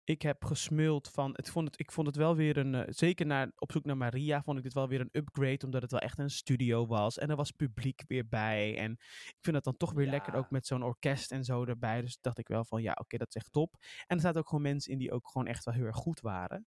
[0.08, 1.30] Ik heb gesmuld van.
[1.32, 2.74] Het vond het, ik vond het wel weer een.
[2.74, 5.64] eh, zeker naar, op zoek naar Maria vond ik dit wel weer een upgrade.
[5.64, 7.18] Omdat het wel echt een studio was.
[7.18, 8.76] En er was publiek weer bij.
[8.78, 8.92] En
[9.26, 12.00] ik vind het dan toch weer lekker ook met zo'n orkest en zo erbij.
[12.00, 13.74] Dus dacht ik wel van ja, oké, dat is echt top.
[14.06, 16.20] En er zaten ook gewoon mensen in die ook gewoon echt wel heel erg goed
[16.20, 16.66] waren.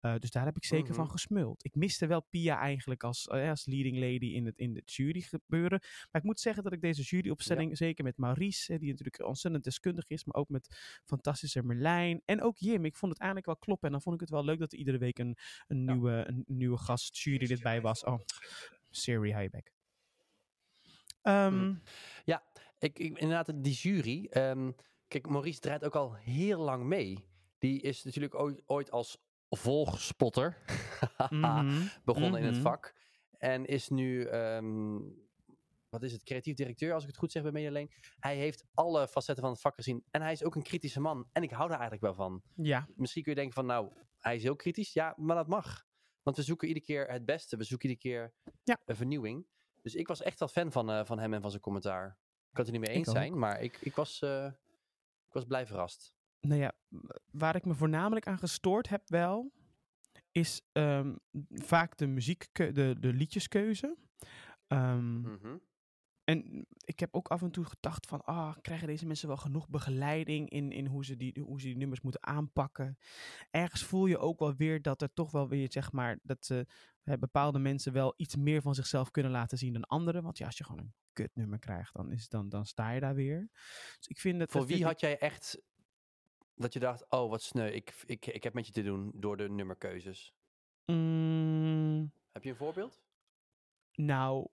[0.00, 1.12] Eh, dus daar heb ik zeker van Mhm.
[1.12, 1.64] gesmuld.
[1.64, 5.20] Ik miste wel Pia eigenlijk als, eh, als leading lady in het, in het jury
[5.20, 5.78] gebeuren.
[5.80, 10.08] Maar ik moet zeggen dat ik deze juryopstelling, zeker met Maurice, die natuurlijk ontzettend deskundig
[10.08, 13.86] is, maar ook met fantastische Merlijn en ook Jim, ik vond het eigenlijk wel kloppen.
[13.86, 16.44] En dan vond ik het wel leuk dat er iedere week een, een, nieuwe, een
[16.46, 18.04] nieuwe gast jurylid bij was.
[18.04, 18.20] Oh,
[18.90, 19.72] Siri, Hayback.
[21.22, 21.74] Ehm Mhm.
[22.80, 24.26] Ik, ik, inderdaad, die jury.
[24.30, 24.70] ehm,
[25.08, 27.28] kijk, Maurice draait ook al heel lang mee.
[27.58, 30.56] Die is natuurlijk ooit, ooit als volgspotter
[31.30, 32.62] mhm, begonnen in het mhm.
[32.62, 32.94] vak.
[33.38, 34.98] En is nu, ehm,
[35.90, 37.90] wat is het, creatief directeur, als ik het goed zeg bij Medeleen.
[38.18, 40.04] Hij heeft alle facetten van het vak gezien.
[40.10, 41.28] En hij is ook een kritische man.
[41.32, 42.42] En ik hou daar eigenlijk wel van.
[42.54, 44.92] Ja, Misschien kun je denken van, nou, hij is heel kritisch.
[44.92, 45.84] Ja, maar dat mag.
[46.22, 47.56] Want we zoeken iedere keer het beste.
[47.56, 48.80] We zoeken iedere keer Ja.
[48.84, 49.46] een vernieuwing.
[49.82, 52.06] Dus ik was echt wel fan van, eh, van hem en van zijn commentaar.
[52.08, 54.44] Ik kan het er niet mee eens zijn, maar ik, ik, was, eh,
[55.26, 56.12] ik was blij verrast.
[56.40, 56.72] nou ja,
[57.30, 59.52] waar ik me voornamelijk aan gestoord heb wel,
[60.30, 61.14] is ehm,
[61.50, 63.96] vaak de muziek, de, de liedjeskeuze.
[64.68, 65.56] Mhm.
[66.30, 69.68] En ik heb ook af en toe gedacht van, ah, krijgen deze mensen wel genoeg
[69.68, 72.98] begeleiding in, in hoe, ze die, hoe ze die nummers moeten aanpakken?
[73.50, 76.66] Ergens voel je ook wel weer dat er toch wel weer, zeg maar, dat ze,
[77.02, 80.22] hè, bepaalde mensen wel iets meer van zichzelf kunnen laten zien dan anderen.
[80.22, 83.14] Want ja, als je gewoon een kutnummer krijgt, dan, is, dan, dan sta je daar
[83.14, 83.48] weer.
[83.96, 84.50] Dus ik vind het...
[84.50, 85.62] Voor dat wie had jij echt
[86.54, 89.36] dat je dacht, oh wat sneu, ik, ik, ik heb met je te doen door
[89.36, 90.34] de nummerkeuzes.
[90.86, 93.02] Mm, Heb je een voorbeeld?
[93.94, 94.48] Nou,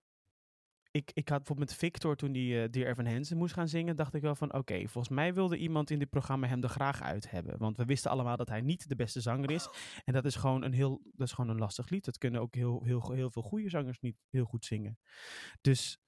[0.97, 3.95] ik, ik had bijvoorbeeld met Victor, toen die eh Dear Evan Hansen moest gaan zingen,
[3.95, 7.01] dacht ik wel van, oké, volgens mij wilde iemand in dit programma hem er graag
[7.01, 7.57] uit hebben.
[7.57, 9.69] Want we wisten allemaal dat hij niet de beste zanger is.
[10.05, 12.05] En dat is gewoon een heel, dat is gewoon een lastig lied.
[12.05, 14.99] Dat kunnen ook heel, heel, heel veel goede zangers niet heel goed zingen.
[15.62, 15.99] Dus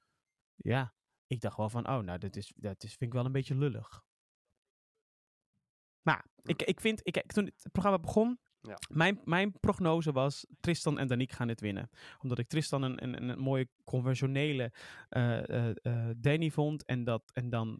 [0.55, 0.93] ja,
[1.27, 3.55] ik dacht wel van, oh, nou, dat, is, dat is, vind ik wel een beetje
[3.55, 4.03] lullig.
[6.01, 8.77] Maar ik, ik vind, ik, toen het programma begon, Ja.
[8.89, 11.89] mijn, mijn prognose was Tristan en Danique gaan dit winnen.
[12.21, 14.71] Omdat ik Tristan een, een, een mooie conventionele
[15.09, 16.85] eh, eh, eh, Danny vond.
[16.85, 17.79] En, dat, en dan,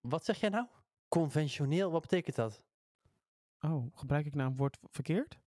[0.00, 0.66] Wat zeg jij nou?
[1.08, 2.62] Conventioneel, wat betekent dat?
[3.60, 5.38] oh, gebruik ik nou een woord verkeerd?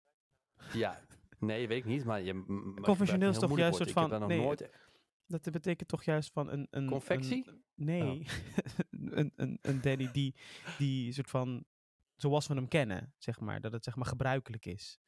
[0.74, 1.00] Ja,
[1.40, 4.20] nee, weet ik niet, maar je maar Conventioneel is een toch juist moeilijk soort woord.
[4.20, 4.70] Van- nee, nooit...
[5.26, 6.68] Dat betekent toch juist van een...
[6.70, 7.48] een Confectie?
[7.48, 8.26] een- nee,
[8.92, 10.36] een, een, een Danny die,
[10.78, 11.66] die soort van,
[12.22, 13.62] zoals we hem kennen, zeg maar.
[13.62, 15.00] Dat het zeg maar gebruikelijk is.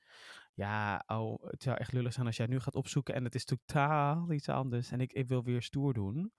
[0.53, 3.45] Ja, oh, het zou echt lullig zijn als jij nu gaat opzoeken en het is
[3.45, 4.91] totaal iets anders.
[4.91, 6.33] En ik, ik wil weer stoer doen.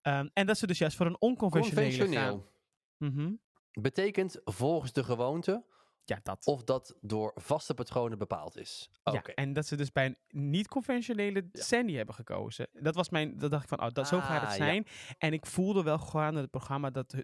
[0.00, 2.50] Ehm, en dat ze dus juist voor een onconventionele Conventioneel
[2.98, 3.10] gaan.
[3.10, 3.32] Mhm.
[3.72, 5.64] betekent volgens de gewoonte
[6.04, 6.46] Ja, dat.
[6.46, 8.90] of dat door vaste patronen bepaald is.
[9.02, 10.16] Ja, en dat ze dus bij een
[10.50, 11.62] niet-conventionele Ja.
[11.62, 12.68] Sandy hebben gekozen.
[12.72, 14.64] Dat was mijn, dat dacht ik van, oh, dat, zo gaat het Ah, ja.
[14.64, 14.86] zijn.
[15.18, 17.14] En ik voelde wel gewoon in het programma dat,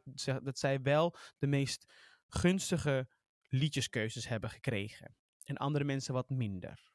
[0.43, 1.93] dat zij wel de meest
[2.29, 3.09] gunstige
[3.49, 5.17] liedjeskeuzes hebben gekregen.
[5.45, 6.91] En andere mensen wat minder.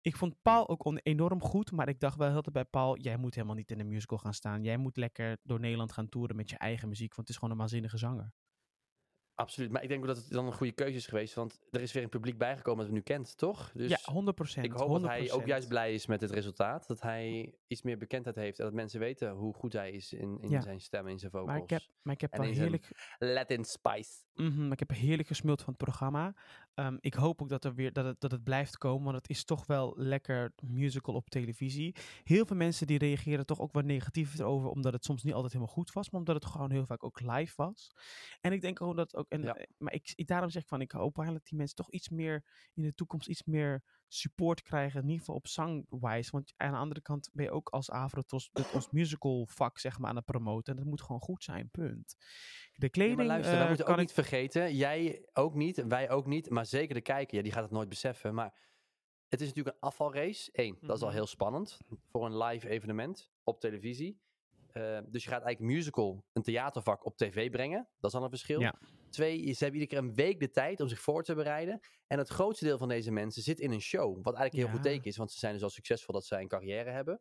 [0.00, 3.34] Ik vond Paul ook enorm goed, maar ik dacht wel heel bij Paul, jij moet
[3.34, 4.62] helemaal niet in een musical gaan staan.
[4.62, 7.50] Jij moet lekker door Nederland gaan toeren met je eigen muziek, want het is gewoon
[7.50, 8.32] een waanzinnige zanger.
[9.36, 11.80] Absoluut, maar ik denk ook dat het dan een goede keuze is geweest, want er
[11.80, 13.72] is weer een publiek bijgekomen dat we nu kent, toch?
[13.74, 14.62] Dus ja, 100%.
[14.64, 15.44] ik hoop dat hij ook 100%.
[15.46, 19.00] juist blij is met het resultaat, dat hij iets meer bekendheid heeft en dat mensen
[19.00, 20.60] weten hoe goed hij is in, in Ja.
[20.60, 21.50] zijn stem, in zijn vocals.
[21.50, 24.10] Maar ik heb, maar ik heb wel heerlijk, Latin Spice.
[24.34, 26.34] Mhm, maar ik heb heerlijk gesmuld van het programma.
[26.76, 29.28] Ehm, ik hoop ook dat, er weer, dat, het, dat het blijft komen, want het
[29.28, 31.94] is toch wel lekker musical op televisie.
[32.24, 35.52] Heel veel mensen die reageren toch ook wat negatief erover, omdat het soms niet altijd
[35.52, 37.90] helemaal goed was, maar omdat het gewoon heel vaak ook live was.
[38.40, 39.54] En ik denk ook dat ook, en, Ja.
[39.54, 41.90] eh, maar ik, ik- daarom zeg ik van, ik hoop eigenlijk dat die mensen toch
[41.90, 46.30] iets meer in de toekomst iets meer support krijgen, in ieder geval op zangwijs.
[46.30, 49.98] Want aan de andere kant ben je ook als Avrotos het ons musical vak zeg
[49.98, 52.16] maar aan het promoten en dat moet gewoon goed zijn, punt.
[52.18, 55.84] De Ja, kleding maar luister, we moeten kan ook ik niet vergeten, jij ook niet,
[55.86, 58.64] wij ook niet, maar zeker de kijker, ja, die gaat het nooit beseffen, maar
[59.28, 60.48] het is natuurlijk een afvalrace.
[60.52, 61.16] Eén, dat is al Mhm.
[61.16, 61.78] heel spannend
[62.10, 64.20] voor een live evenement op televisie.
[64.72, 67.88] Eh, dus je gaat eigenlijk musical, een theatervak op tv brengen.
[68.00, 68.60] Dat is al een verschil.
[68.60, 68.74] Ja.
[69.16, 71.80] Twee, ze hebben iedere keer een week de tijd om zich voor te bereiden.
[72.06, 74.14] En het grootste deel van deze mensen zit in een show.
[74.14, 74.70] Wat eigenlijk heel Ja.
[74.72, 77.20] goed teken is, want ze zijn dus al succesvol dat zij een carrière hebben.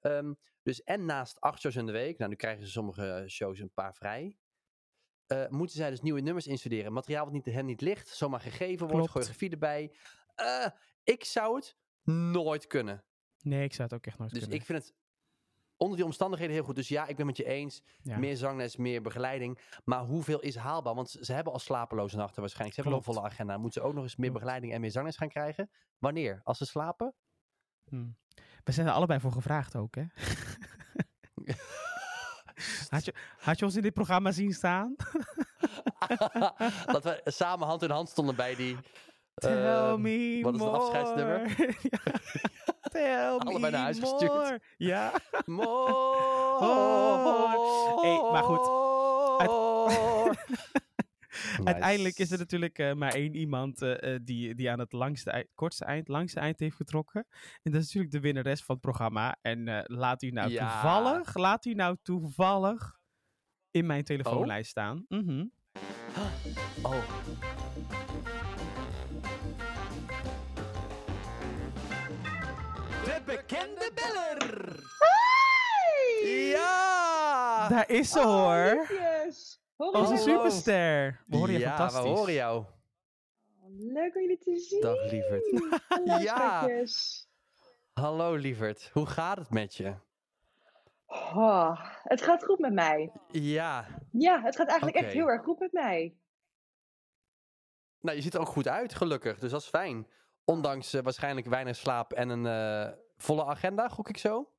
[0.00, 3.58] Ehm, dus en naast acht shows in de week, nou nu krijgen ze sommige shows
[3.58, 4.38] een paar vrij.
[5.26, 6.92] eh, moeten zij dus nieuwe nummers instuderen.
[6.92, 9.94] Materiaal wat niet, hen niet ligt, zomaar gegeven wordt, choreografie erbij.
[10.34, 10.66] Eh,
[11.04, 13.04] ik zou het nooit kunnen.
[13.40, 14.58] Nee, ik zou het ook echt nooit Dus kunnen.
[14.58, 14.94] ik vind het
[15.76, 16.74] onder die omstandigheden heel goed.
[16.74, 17.82] Dus ja, ik ben met je eens.
[18.02, 18.18] Ja.
[18.18, 19.58] Meer zangles, meer begeleiding.
[19.84, 20.94] Maar hoeveel is haalbaar?
[20.94, 22.74] Want ze hebben al slapeloze nachten waarschijnlijk.
[22.76, 23.56] Ze hebben al een volle agenda.
[23.56, 25.70] Moeten ze ook nog eens meer begeleiding en meer zangles gaan krijgen?
[25.98, 26.40] Wanneer?
[26.42, 27.14] Als ze slapen?
[27.88, 28.06] Hm.
[28.64, 30.04] We zijn er allebei voor gevraagd ook, hè?
[32.88, 34.94] had, je, had je ons in dit programma zien staan?
[36.92, 38.76] dat we samen hand in hand stonden bij die...
[39.34, 40.80] Tell ehm, me wat is het more.
[40.82, 41.54] afscheidsnummer?
[41.90, 41.98] Ja.
[42.90, 44.32] Tell Allebei me naar huis gestuurd.
[44.32, 44.60] more.
[44.76, 45.12] Ja.
[45.46, 45.92] More.
[48.02, 48.82] Hey, maar goed.
[51.58, 51.64] Nice.
[51.64, 55.30] Uiteindelijk is er natuurlijk eh, maar één iemand eh, eh, die, die aan het langste
[55.30, 57.26] ei- kortste eind, langste eind heeft getrokken.
[57.62, 59.36] En dat is natuurlijk de winnares van het programma.
[59.42, 60.70] En eh, laat u nou Ja.
[60.70, 62.98] toevallig, laat u nou toevallig
[63.70, 65.04] in mijn telefoonlijst staan.
[65.08, 65.44] Mhm.
[66.82, 66.94] Oh.
[77.74, 78.86] Daar is ze hoor.
[78.92, 79.60] Yes.
[79.76, 80.32] Hoor Onze je Hallo.
[80.34, 81.24] superster.
[81.26, 82.02] We horen je ja, fantastisch.
[82.02, 82.64] we horen jou.
[83.76, 84.80] Leuk om jullie te zien.
[84.80, 85.60] Dag lieverd.
[85.88, 86.68] Hallo, Ja.
[87.92, 89.94] Hallo lieverd, hoe gaat het met je?
[91.06, 93.12] Oh, het gaat goed met mij.
[93.30, 96.16] Ja, Ja, het gaat eigenlijk echt heel erg goed met mij.
[98.00, 100.06] nou je ziet er ook goed uit, gelukkig, dus dat is fijn.
[100.44, 104.52] Ondanks eh, waarschijnlijk weinig slaap en een eh, volle agenda, gok ik zo?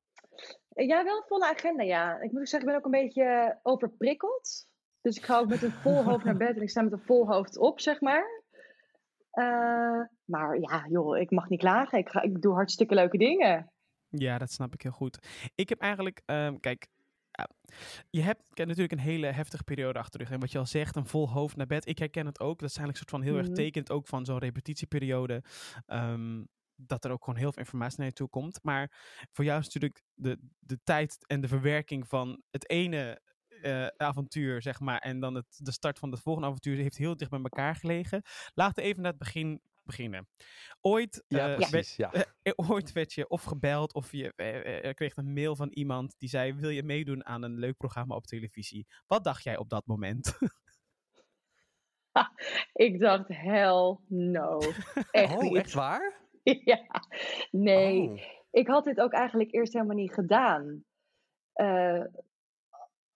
[0.84, 2.20] Ja, wel een volle agenda, ja.
[2.20, 4.66] Ik moet ook zeggen, ik ben ook een beetje overprikkeld.
[5.00, 7.02] Dus ik ga ook met een vol hoofd naar bed en ik sta met een
[7.04, 8.42] vol hoofd op, zeg maar.
[9.30, 11.98] Eh, maar ja, joh, ik mag niet klagen.
[11.98, 13.70] Ik, ga, ik doe hartstikke leuke dingen.
[14.08, 15.26] Ja, dat snap ik heel goed.
[15.54, 16.86] Ik heb eigenlijk, ehm, kijk,
[18.10, 20.32] je hebt natuurlijk een hele heftige periode achter de rug.
[20.34, 21.86] En wat je al zegt, een vol hoofd naar bed.
[21.88, 22.58] Ik herken het ook.
[22.58, 23.44] Dat is eigenlijk soort van heel Mhm.
[23.44, 25.42] erg tekend ook van zo'n repetitieperiode.
[25.86, 26.44] Ehm,
[26.76, 28.58] dat er ook gewoon heel veel informatie naar je toe komt.
[28.62, 28.92] Maar
[29.32, 33.20] voor jou is natuurlijk de, de tijd en de verwerking van het ene
[33.62, 37.16] eh, avontuur, zeg maar, en dan het, de start van het volgende avontuur heeft heel
[37.16, 38.22] dicht bij elkaar gelegen.
[38.54, 40.28] Laten we even naar het begin beginnen.
[40.80, 41.96] Ooit Ja, eh, precies.
[41.96, 42.12] Ja.
[42.42, 44.32] eh, ooit werd je of gebeld of je
[44.94, 48.26] kreeg een mail van iemand die zei: Wil je meedoen aan een leuk programma op
[48.26, 48.86] televisie?
[49.06, 50.38] Wat dacht jij op dat moment?
[52.86, 54.58] Ik dacht, hell no.
[55.10, 55.56] Echt Oh, niet.
[55.56, 56.25] echt waar?
[56.72, 56.84] ja,
[57.50, 58.08] nee.
[58.08, 58.20] Oh.
[58.50, 60.84] ik had dit ook eigenlijk eerst helemaal niet gedaan.
[61.52, 62.04] Eh,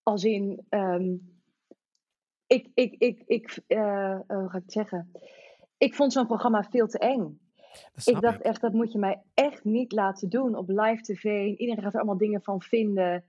[0.03, 1.17] als in, ehm,
[2.47, 5.13] ik, ik, ik, ik eh, hoe ga ik het zeggen?
[5.79, 7.41] Ik vond zo'n programma veel te eng.
[8.05, 11.25] Ik dacht echt, dat moet je mij echt niet laten doen op live tv.
[11.57, 13.25] Iedereen gaat er allemaal dingen van vinden.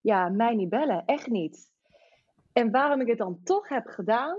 [0.00, 1.70] Ja, mij niet bellen, echt niet.
[2.52, 4.38] En waarom ik het dan toch heb gedaan,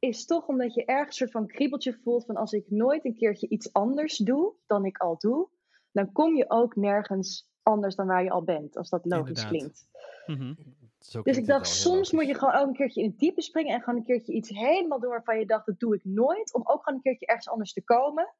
[0.00, 3.16] is toch omdat je ergens een soort van kriebeltje voelt van als ik nooit een
[3.16, 5.48] keertje iets anders doe dan ik al doe,
[5.92, 9.50] dan kom je ook nergens anders dan waar je al bent, als dat logisch Inderdaad.
[9.50, 9.86] klinkt.
[10.26, 10.54] Mhm.
[10.98, 13.74] Zo Dus ik dacht, soms moet je gewoon ook een keertje in het diepe springen
[13.74, 16.62] en gewoon een keertje iets helemaal doen waarvan je dacht, dat doe ik nooit, om
[16.64, 18.34] ook gewoon een keertje ergens anders te komen.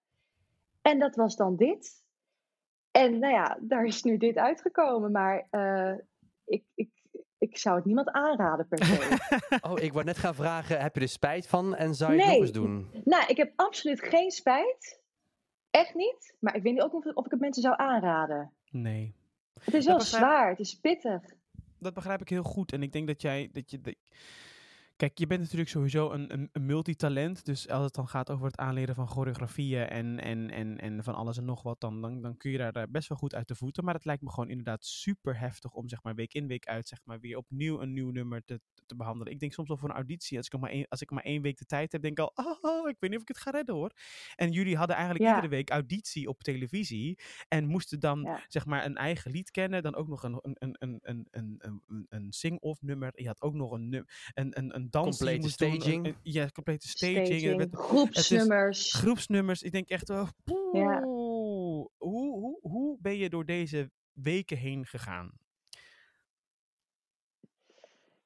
[0.83, 2.05] En dat was dan dit.
[2.91, 5.95] En nou ja, daar is nu dit uitgekomen, maar eh,
[6.45, 6.91] ik, ik,
[7.41, 9.19] ik zou het niemand aanraden per se.
[9.71, 12.29] Oh, ik wou net gaan vragen, heb je er spijt van en zou je het
[12.29, 12.91] nog eens doen?
[13.05, 15.01] nou, ik heb absoluut geen spijt.
[15.71, 16.37] Echt niet.
[16.41, 18.53] Maar ik weet niet ook of, of ik het mensen zou aanraden.
[18.71, 19.15] Nee.
[19.55, 21.23] Het is Dat wel begrijp- zwaar, het is pittig.
[21.79, 22.73] Dat begrijp ik heel goed.
[22.73, 23.49] En ik denk dat jij.
[23.53, 23.95] Dat je, dat-
[25.01, 27.45] Kijk, je bent natuurlijk sowieso een, een, een multitalent.
[27.45, 31.15] Dus als het dan gaat over het aanleren van choreografieën en, en, en, en van
[31.15, 33.55] alles en nog wat, dan, dan, dan kun je daar best wel goed uit de
[33.55, 33.85] voeten.
[33.85, 36.89] Maar het lijkt me gewoon inderdaad super heftig om zeg maar week in, week uit,
[36.89, 39.33] zeg maar, weer opnieuw een nieuw nummer te, te behandelen.
[39.33, 41.25] Ik denk soms wel voor een auditie, als ik, nog maar één, als ik maar
[41.25, 43.39] één week de tijd heb, denk ik al, oh, ik weet niet of ik het
[43.39, 43.93] ga redden hoor.
[44.37, 45.35] En jullie hadden eigenlijk Ja.
[45.35, 48.45] iedere week auditie op televisie en moesten dan Ja.
[48.49, 51.83] zeg maar een eigen lied kennen, dan ook nog een, een, een, een, een, een,
[51.87, 53.13] een, een sing-off nummer.
[53.15, 55.51] Je had ook nog een, een, een, een dans Complete doen, een-
[55.81, 56.07] staging.
[56.07, 57.19] een- ja, complete staging.
[57.19, 58.95] Er Staging, werd- groepsnummers.
[58.95, 59.63] groepsnummers.
[59.63, 60.29] Ik denk echt, oh,
[60.73, 61.03] Ja.
[61.03, 65.33] hoe, hoe, hoe ben je door deze weken heen gegaan?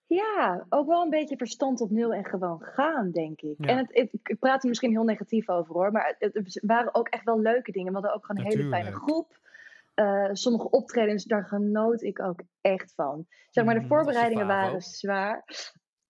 [0.06, 3.54] Ja, ook wel een beetje verstand op nul en gewoon gaan, denk ik.
[3.58, 3.66] Ja.
[3.68, 6.94] En het, het- ik praat er misschien heel negatief over hoor, maar het, het waren
[6.94, 7.86] ook echt wel leuke dingen.
[7.88, 9.42] We hadden ook gewoon een hele fijne groep.
[9.94, 13.26] Eh, sommige optredens, daar genoot ik ook echt van.
[13.50, 15.44] Zeg maar, de Mhm, voorbereidingen waren zwaar.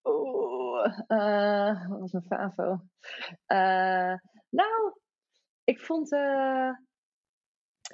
[0.05, 2.81] Oeh, eh, wat was mijn favo?
[3.47, 4.15] Eh,
[4.51, 4.93] nou,
[5.65, 6.71] ik vond eh,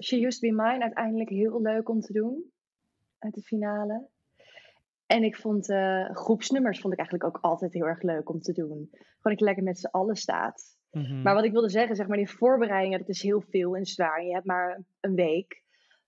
[0.03, 2.53] She Used to Be Mine uiteindelijk heel leuk om te doen.
[3.19, 4.09] Uit de finale.
[5.07, 5.67] En ik vond
[6.13, 8.89] groepsnummers vond ik eigenlijk ook altijd heel erg leuk om te doen.
[8.93, 10.79] Gewoon ik lekker met z'n allen staat.
[10.91, 11.23] Mhm.
[11.23, 14.25] Maar wat ik wilde zeggen, zeg maar, die voorbereidingen, dat is heel veel en zwaar.
[14.25, 15.63] Je hebt maar een week.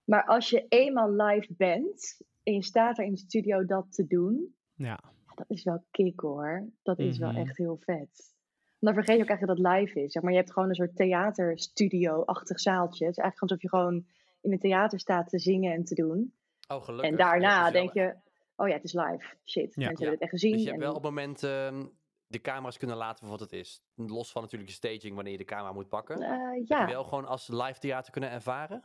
[0.04, 4.06] Maar als je eenmaal live bent en je staat er in de studio dat te
[4.06, 5.11] doen, Ja.
[5.34, 6.68] Dat is wel kick hoor.
[6.82, 7.32] Dat is Mhm.
[7.34, 8.34] wel echt heel vet.
[8.78, 10.12] Dan vergeet je ook eigenlijk dat het live is.
[10.12, 13.04] Zeg maar, je hebt gewoon een soort theaterstudio-achtig zaaltje.
[13.06, 14.06] Het is eigenlijk alsof je gewoon
[14.40, 16.34] in een theater staat te zingen en te doen.
[16.68, 17.10] Oh, gelukkig.
[17.10, 18.14] en daarna denk je,
[18.56, 19.36] oh ja, het is live.
[19.44, 19.86] Shit, Ja.
[19.86, 19.88] mensen Ja.
[19.90, 20.52] hebben het echt gezien.
[20.52, 21.86] Dus je hebt en- wel op het moment ehm,
[22.26, 23.82] de camera's kunnen laten voor wat het is.
[23.94, 26.22] Los van natuurlijk de staging wanneer je de camera moet pakken.
[26.22, 26.80] Heb ja.
[26.86, 28.84] je wel gewoon als live theater kunnen ervaren?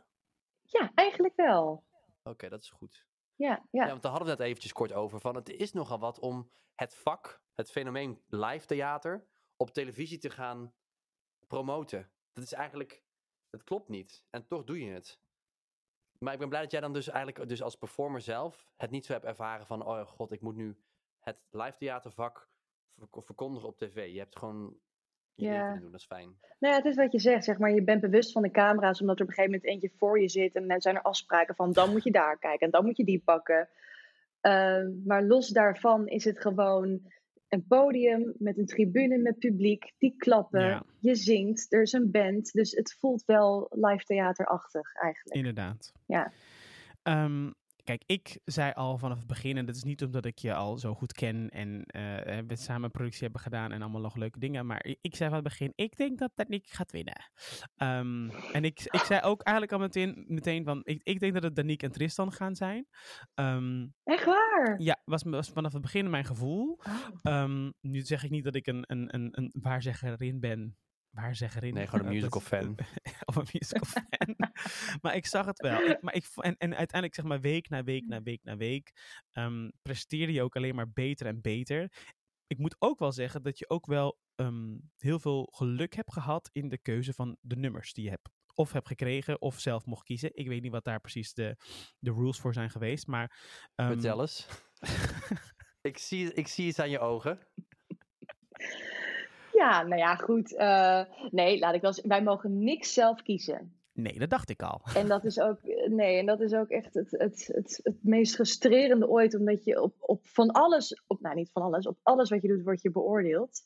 [0.62, 1.84] ja, eigenlijk wel.
[2.22, 3.06] Oké, dat is goed.
[3.38, 3.82] Ja, Ja.
[3.84, 3.86] ja.
[3.88, 5.20] want daar hadden we net eventjes kort over.
[5.20, 10.30] Van, het is nogal wat om het vak, het fenomeen live theater, op televisie te
[10.30, 10.74] gaan
[11.46, 12.10] promoten.
[12.32, 13.02] Dat is eigenlijk,
[13.50, 14.24] het klopt niet.
[14.30, 15.20] En toch doe je het.
[16.18, 19.06] Maar ik ben blij dat jij dan dus eigenlijk dus als performer zelf het niet
[19.06, 20.82] zo hebt ervaren van, oh god, ik moet nu
[21.18, 22.50] het live theatervak
[22.96, 24.12] verk- verkondigen op tv.
[24.12, 24.78] Je hebt gewoon
[25.40, 25.64] je ding Ja.
[25.64, 26.36] kunnen doen, dat is fijn.
[26.58, 27.70] Nou ja, het is wat je zegt, zeg maar.
[27.74, 30.28] Je bent bewust van de camera's, omdat er op een gegeven moment eentje voor je
[30.28, 30.54] zit.
[30.54, 33.04] En dan zijn er afspraken van, dan moet je daar kijken en dan moet je
[33.04, 33.68] die pakken.
[34.40, 37.00] Ehm, maar los daarvan is het gewoon
[37.48, 39.92] een podium met een tribune met publiek.
[39.98, 40.82] Die klappen, Ja.
[41.00, 42.52] je zingt, er is een band.
[42.52, 45.36] Dus het voelt wel live theaterachtig eigenlijk.
[45.36, 45.92] Inderdaad.
[46.06, 46.32] Ja.
[47.02, 47.50] Ehm,
[47.88, 50.78] kijk, ik zei al vanaf het begin, en dat is niet omdat ik je al
[50.78, 54.66] zo goed ken en eh, we samen productie hebben gedaan en allemaal nog leuke dingen,
[54.66, 57.30] maar ik zei van het begin, ik denk dat Daniek gaat winnen.
[57.76, 61.42] Ehm, en ik, ik zei ook eigenlijk al meteen, meteen van, ik, ik denk dat
[61.42, 62.86] het Daniek en Tristan gaan zijn.
[63.34, 64.74] Ehm, Echt waar?
[64.78, 66.80] ja, was, was vanaf het begin mijn gevoel.
[66.86, 66.94] Oh.
[67.22, 70.76] Ehm, nu zeg ik niet dat ik een, een, een, een waarzeggerin ben.
[71.10, 71.74] Waarzeggerin.
[71.74, 72.76] Nee, gewoon een dat musical fan.
[73.28, 74.36] of een musical fan.
[75.00, 75.80] maar ik zag het wel.
[75.80, 78.92] Ik, maar ik, en, en uiteindelijk, zeg maar, week na week na week na week,
[79.30, 81.92] ehm, presteerde je ook alleen maar beter en beter.
[82.46, 86.50] Ik moet ook wel zeggen dat je ook wel ehm, heel veel geluk hebt gehad
[86.52, 88.30] in de keuze van de nummers die je hebt.
[88.54, 90.36] Of hebt gekregen, of zelf mocht kiezen.
[90.36, 91.56] Ik weet niet wat daar precies de,
[91.98, 93.06] de rules voor zijn geweest.
[93.06, 93.38] Maar
[93.74, 94.46] ehm, Vertel eens.
[95.80, 97.38] ik, zie, ik zie iets aan je ogen.
[99.58, 100.54] Ja, nou ja, goed.
[100.54, 103.72] eh, nee, laat ik wel wij mogen niks zelf kiezen.
[103.92, 104.80] nee, dat dacht ik al.
[104.94, 108.34] En dat is ook, nee, en dat is ook echt het, het, het, het meest
[108.34, 112.30] frustrerende ooit, omdat je op, op van alles, op, nou niet van alles, op alles
[112.30, 113.62] wat je doet, word je beoordeeld.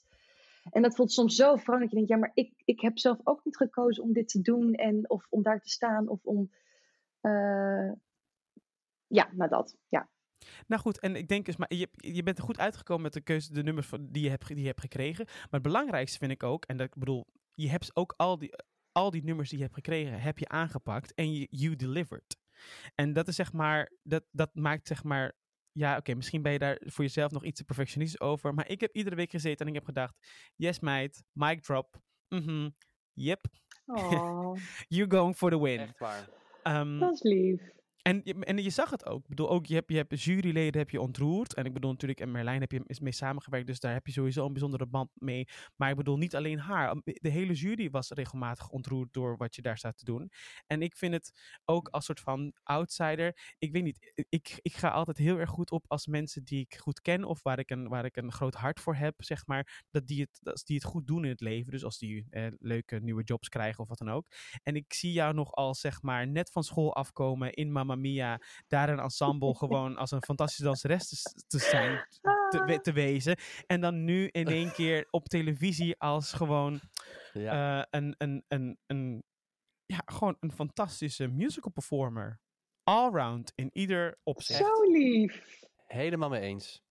[0.71, 3.19] En dat voelt soms zo wrang dat je denkt, ja, maar ik, ik heb zelf
[3.25, 6.51] ook niet gekozen om dit te doen, en, of om daar te staan, of om,
[7.21, 7.93] eh,
[9.07, 10.09] ja, maar dat, ja.
[10.67, 13.21] Nou goed, en ik denk dus, maar je, je bent er goed uitgekomen met de
[13.21, 15.25] keuze, de nummers die je, hebt, die je hebt gekregen.
[15.25, 18.51] Maar het belangrijkste vind ik ook, en dat ik bedoel, je hebt ook al die,
[18.93, 22.37] al die nummers die je hebt gekregen, heb je aangepakt en je you delivered.
[22.95, 25.33] En dat is zeg maar, dat, dat maakt zeg maar,
[25.73, 28.55] ja oké, misschien ben je daar voor jezelf nog iets te perfectionistisch over.
[28.55, 30.15] Maar ik heb iedere week gezeten en ik heb gedacht,
[30.57, 32.71] yes meid, mic drop, mhm,
[33.13, 33.47] yep,
[33.87, 34.57] Oh,
[34.89, 35.81] you're going for the win.
[35.81, 36.29] Echt waar.
[36.63, 37.61] Ehm, dat is lief.
[38.03, 39.23] En en je zag het ook.
[39.23, 41.55] Ik bedoel, ook je hebt, je hebt juryleden heb je ontroerd.
[41.55, 43.67] En ik bedoel natuurlijk, en Merlijn heb je mee samengewerkt.
[43.67, 45.49] Dus daar heb je sowieso een bijzondere band mee.
[45.77, 46.95] Maar ik bedoel, niet alleen haar.
[47.05, 50.31] De hele jury was regelmatig ontroerd door wat je daar staat te doen.
[50.67, 53.55] En ik vind het ook als soort van outsider.
[53.59, 56.75] Ik weet niet, ik, ik ga altijd heel erg goed op als mensen die ik
[56.75, 57.25] goed ken.
[57.25, 59.85] Of waar ik een, waar ik een groot hart voor heb, zeg maar.
[59.91, 61.73] Dat die het, als die het goed doen in het leven.
[61.73, 64.27] Dus als die eh, leuke nieuwe jobs krijgen of wat dan ook.
[64.63, 68.41] En ik zie jou nog als, zeg maar, net van school afkomen in Mamma Mia.
[68.69, 72.07] Daar een ensemble gewoon als een fantastische danseres te, zijn,
[72.49, 73.37] te, te wezen.
[73.67, 76.81] En dan nu in één keer op televisie als gewoon
[77.33, 77.81] Ja.
[77.81, 79.23] eh, een, een, een, een,
[79.87, 82.41] ja, gewoon een fantastische musical performer.
[82.85, 84.59] Allround in ieder opzicht.
[84.59, 85.61] Zo lief.
[85.87, 86.83] Helemaal mee eens.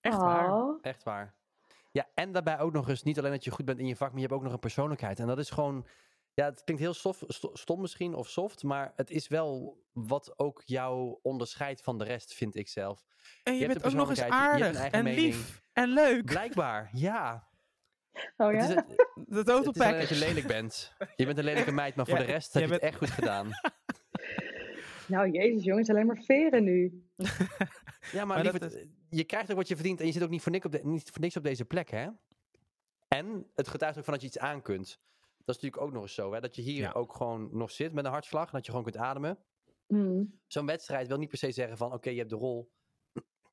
[0.00, 0.78] Echt waar.
[0.80, 1.34] Echt waar.
[1.92, 4.08] Ja, en daarbij ook nog eens, niet alleen dat je goed bent in je vak,
[4.08, 5.20] maar je hebt ook nog een persoonlijkheid.
[5.20, 5.86] En dat is gewoon,
[6.34, 7.14] ja, het klinkt heel
[7.52, 12.34] stom misschien of soft, maar het is wel wat ook jou onderscheidt van de rest,
[12.34, 13.04] vind ik zelf.
[13.42, 16.24] En je, bent ook nog eens aardig een en lief en leuk.
[16.24, 17.48] Blijkbaar, ja.
[18.36, 18.86] Oh Het is, ja?
[19.28, 20.14] het, is alleen dat package.
[20.14, 20.92] je lelijk bent.
[21.16, 23.10] Je bent een lelijke meid, maar voor Ja, de rest heb je het echt goed
[23.10, 23.50] gedaan.
[25.06, 27.04] Nou, jezus jongens, alleen maar veren nu.
[28.12, 30.52] Ja, maar, dat je krijgt ook wat je verdient en je zit ook niet voor,
[30.52, 32.08] niks op de- niet voor niks op deze plek, hè?
[33.08, 35.00] En het getuigt ook van dat je iets aan kunt.
[35.44, 36.40] Dat is natuurlijk ook nog eens zo, hè?
[36.40, 36.92] Dat je hier Ja.
[36.92, 39.38] ook gewoon nog zit met een hartslag, en dat je gewoon kunt ademen.
[39.86, 40.38] Mm.
[40.46, 42.72] Zo'n wedstrijd wil niet per se zeggen van, oké, je hebt de rol,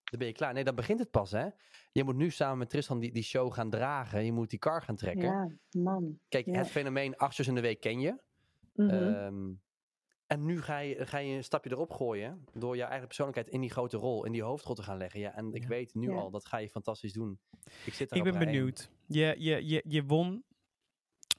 [0.03, 0.53] Dan ben je klaar.
[0.53, 1.47] Nee, dan begint het pas, hè?
[1.91, 4.25] Je moet nu samen met Tristan die, die show gaan dragen.
[4.25, 5.23] Je moet die car gaan trekken.
[5.23, 6.19] Ja, man.
[6.29, 6.53] Kijk, ja.
[6.53, 8.15] het fenomeen acht shows in de week ken je.
[8.73, 8.89] Mhm.
[8.89, 9.51] Ehm,
[10.27, 12.45] en nu ga je, ga je een stapje erop gooien.
[12.53, 15.19] Door je eigen persoonlijkheid in die grote rol, in die hoofdrol te gaan leggen.
[15.19, 15.67] Ja, en ik Ja.
[15.67, 16.15] weet nu Ja.
[16.17, 17.39] al, dat ga je fantastisch doen.
[17.85, 18.89] Ik zit er Ik ben benieuwd.
[19.07, 20.43] Je, je, je, je won.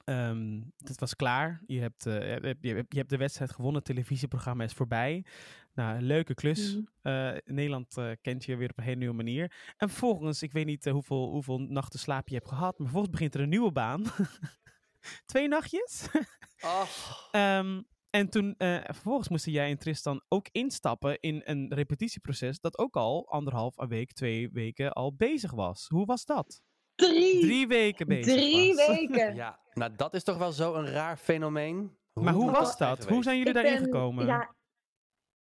[0.03, 1.63] Ehm, het was klaar.
[1.65, 3.75] Je hebt, eh, je, hebt, je hebt- je hebt de wedstrijd gewonnen.
[3.77, 5.25] Het televisieprogramma is voorbij.
[5.73, 6.75] Nou, een leuke klus.
[6.75, 6.83] Mhm.
[7.01, 9.73] Eh, Nederland eh, kent je weer op een hele nieuwe manier.
[9.77, 12.77] En vervolgens, ik weet niet hoeveel, hoeveel nachten slaap je hebt gehad.
[12.77, 14.03] Maar vervolgens begint er een nieuwe baan.
[15.25, 16.07] Twee nachtjes.
[16.61, 22.77] Ach, Ehm, en toen, vervolgens moesten jij en Tristan ook instappen in een repetitieproces dat
[22.77, 25.87] ook al anderhalf een week, twee weken al bezig was.
[25.87, 26.61] Hoe was dat?
[26.95, 28.87] Drie, Drie weken bezig drie was.
[28.97, 29.35] weken.
[29.35, 29.59] ja.
[29.73, 31.97] Nou, dat is toch wel zo'n raar fenomeen.
[32.13, 33.05] Maar hoe was dat?
[33.09, 34.25] Hoe zijn jullie Ik daarin ben- gekomen?
[34.25, 34.55] Ja,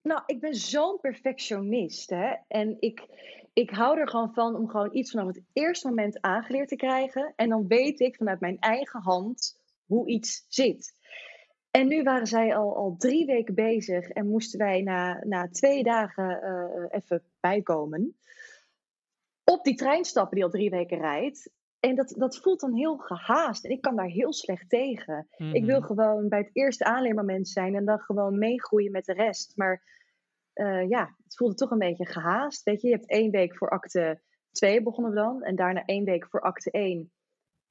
[0.02, 2.34] nou, ik ben zo'n perfectionist, hè.
[2.48, 3.06] En ik,
[3.52, 7.32] ik hou er gewoon van om gewoon iets vanaf het eerste moment aangeleerd te krijgen.
[7.36, 10.96] En dan weet ik vanuit mijn eigen hand hoe iets zit.
[11.70, 15.82] En nu waren zij al, al drie weken bezig en moesten wij na, na twee
[15.82, 18.18] dagen eh, even bijkomen.
[19.50, 21.50] Op die trein stappen die al drie weken rijdt.
[21.80, 23.64] En dat, dat voelt dan heel gehaast.
[23.64, 25.26] En ik kan daar heel slecht tegen.
[25.52, 25.86] Ik wil Mhm.
[25.86, 29.52] gewoon bij het eerste aanleermoment zijn en dan gewoon meegroeien met de rest.
[29.56, 29.82] Maar
[30.52, 32.62] eh, ja, het voelde toch een beetje gehaast.
[32.62, 34.20] Weet je, je hebt één week voor acte
[34.50, 35.42] 2 begonnen we dan.
[35.42, 37.12] En daarna één week voor acte 1.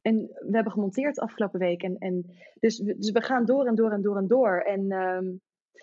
[0.01, 1.83] En we hebben gemonteerd afgelopen week.
[1.83, 2.25] En, en
[2.59, 4.57] dus, we- dus we gaan door en door en door en door.
[4.61, 5.25] En ehm,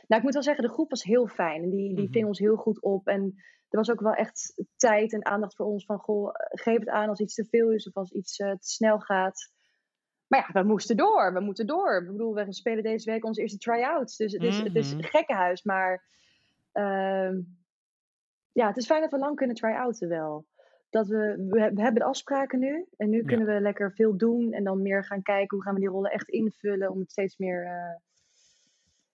[0.07, 1.63] nou, ik moet wel zeggen, de groep was heel fijn.
[1.63, 2.13] En die, die Mhm.
[2.13, 3.07] ving ons heel goed op.
[3.07, 3.35] En
[3.75, 5.85] er was ook wel echt tijd en aandacht voor ons.
[5.85, 8.69] Van, goh, geef het aan als iets te veel is of als iets eh, te
[8.71, 9.53] snel gaat.
[10.27, 11.33] Maar ja, we moesten door.
[11.33, 12.01] We moeten door.
[12.03, 14.17] Ik bedoel, we spelen deze week onze eerste try-outs.
[14.17, 14.99] Dus het is, het is Mhm.
[14.99, 15.63] een gekkenhuis.
[15.63, 16.05] Maar
[16.73, 17.41] ehm,
[18.53, 20.47] ja, het is fijn dat we lang kunnen try-outen wel.
[20.91, 22.87] Dat we, we, we hebben de afspraken nu.
[22.97, 23.25] En nu Ja.
[23.25, 24.53] kunnen we lekker veel doen.
[24.53, 26.91] En dan meer gaan kijken hoe gaan we die rollen echt invullen.
[26.91, 28.01] Om het steeds meer eh,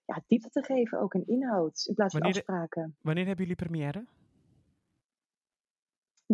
[0.05, 0.99] ja, diepte te geven.
[0.99, 1.85] Ook in inhoud.
[1.87, 2.95] In plaats van Wanneer afspraken.
[3.01, 4.05] Wanneer hebben jullie première?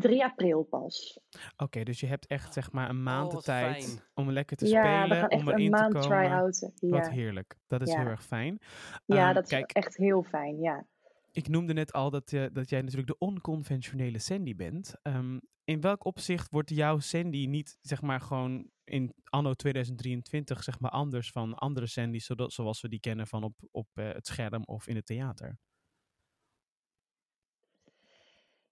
[0.01, 1.19] 3 april pas.
[1.57, 3.99] Oké, dus je hebt echt zeg maar een maand Oh, de tijd fijn.
[4.13, 6.17] om lekker te ja, spelen, we gaan echt om een erin maand te komen.
[6.17, 6.73] try-outen.
[6.79, 7.55] Wat heerlijk.
[7.67, 7.99] Dat is Ja.
[7.99, 8.57] heel erg fijn.
[9.05, 10.59] ja Ehm, dat is kijk, echt heel fijn.
[10.59, 10.85] Ja.
[11.31, 14.93] ik noemde net al dat, je, dat jij natuurlijk de onconventionele Sandy bent.
[15.01, 20.79] Ehm, in welk opzicht wordt jouw Sandy niet, zeg maar, gewoon in anno 2023, zeg
[20.79, 24.27] maar, anders van andere Sandy's, zodat, zoals we die kennen van op, op eh, het
[24.27, 25.57] scherm of in het theater?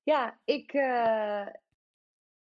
[0.05, 0.73] Ja, ik.
[0.73, 1.47] eh,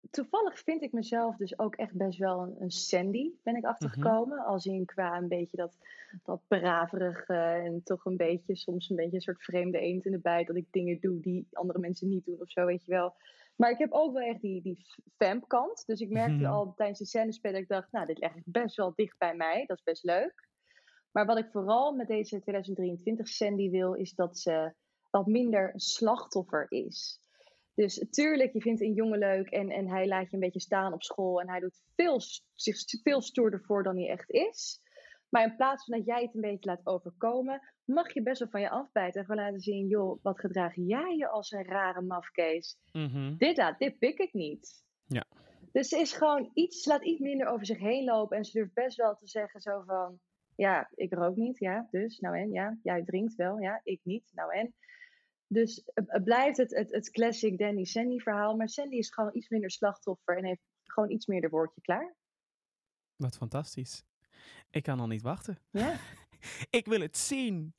[0.10, 4.46] toevallig vind ik mezelf dus ook echt best wel een, een Sandy, ben ik achtergekomen.
[4.46, 5.78] Als in qua een beetje dat,
[6.24, 10.20] dat braverige en toch een beetje, soms een beetje een soort vreemde eend in de
[10.20, 10.48] bijt.
[10.48, 13.16] Dat ik dingen doe die andere mensen niet doen of zo, weet je wel.
[13.56, 14.86] Maar ik heb ook wel echt die, die
[15.18, 15.84] vamp-kant.
[15.86, 16.52] Dus ik merkte Mhm.
[16.54, 19.18] al tijdens die scène spelen, dat ik dacht, nou, dit ligt echt best wel dicht
[19.18, 19.66] bij mij.
[19.66, 20.50] Dat is best leuk.
[21.12, 24.74] Maar wat ik vooral met deze 2023 Sandy wil, is dat ze
[25.10, 27.20] wat minder een slachtoffer is.
[27.82, 30.94] Dus tuurlijk, je vindt een jongen leuk en, en hij laat je een beetje staan
[30.94, 32.20] op school en hij doet veel,
[32.56, 34.82] zich veel stoerder voor dan hij echt is.
[35.30, 38.50] Maar in plaats van dat jij het een beetje laat overkomen, mag je best wel
[38.50, 42.02] van je afbijten en gewoon laten zien, joh, wat gedraag jij je als een rare
[42.02, 42.78] mafkees?
[42.92, 43.38] Mhm.
[43.38, 44.84] Dit laat, dit pik ik niet.
[45.06, 45.26] Ja.
[45.72, 48.74] Dus ze is gewoon iets, laat iets minder over zich heen lopen en ze durft
[48.74, 50.20] best wel te zeggen zo van,
[50.56, 54.32] ja, ik rook niet, ja, dus, nou en, ja, jij drinkt wel, ja, ik niet,
[54.34, 54.74] nou en.
[55.54, 59.50] Dus het, blijft het, het, het classic Danny Sandy verhaal, maar Sandy is gewoon iets
[59.50, 62.16] minder slachtoffer en heeft gewoon iets meer de woordje klaar.
[63.16, 64.04] Wat fantastisch.
[64.70, 65.60] Ik kan al niet wachten.
[65.70, 66.00] Ja,
[66.80, 67.74] Ik wil het zien.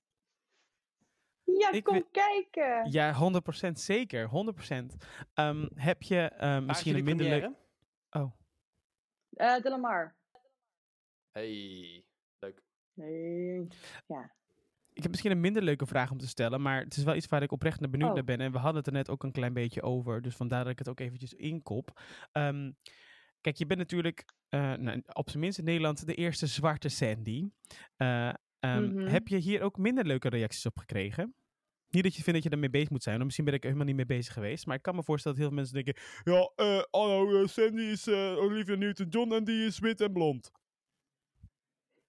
[1.45, 2.91] ja Ik kom kijken!
[2.91, 4.29] Ja, 100% zeker.
[4.29, 4.97] 100%.
[5.35, 7.51] Ehm, heb je eh, misschien een minder leuk...
[8.11, 8.33] Oh,
[9.31, 10.17] Eh de Lamar.
[11.31, 12.05] Hey,
[12.39, 12.63] leuk.
[12.95, 13.69] Nee.
[14.93, 17.27] Ik heb misschien een minder leuke vraag om te stellen, maar het is wel iets
[17.27, 18.15] waar ik oprecht naar benieuwd Oh.
[18.15, 18.41] naar ben.
[18.41, 20.79] En we hadden het er net ook een klein beetje over, dus vandaar dat ik
[20.79, 22.01] het ook eventjes inkop.
[22.33, 22.71] Ehm,
[23.41, 27.49] kijk, je bent natuurlijk eh, nou, op zijn minst in Nederland de eerste zwarte Sandy.
[27.97, 28.29] Eh,
[28.59, 29.07] ehm, Mhm.
[29.07, 31.35] Heb je hier ook minder leuke reacties op gekregen?
[31.89, 33.87] Niet dat je vindt dat je daarmee bezig moet zijn, misschien ben ik er helemaal
[33.87, 34.67] niet mee bezig geweest.
[34.67, 38.09] Maar ik kan me voorstellen dat heel veel mensen denken: Ja, eh hallo, Sandy is
[38.09, 40.51] Olivia Newton-John en die is wit en blond.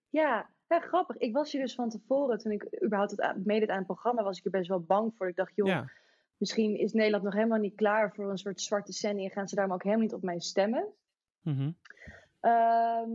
[0.09, 1.17] Ja, ja, grappig.
[1.17, 4.37] Ik was hier dus van tevoren, toen ik überhaupt het meedeed aan het programma, was
[4.37, 5.27] ik er best wel bang voor.
[5.27, 5.91] Ik dacht, joh, Ja.
[6.37, 9.55] misschien is Nederland nog helemaal niet klaar voor een soort zwarte Sandy en gaan ze
[9.55, 10.93] daarom ook helemaal niet op mij stemmen.
[11.41, 11.71] Mhm.
[12.39, 13.11] Ehm,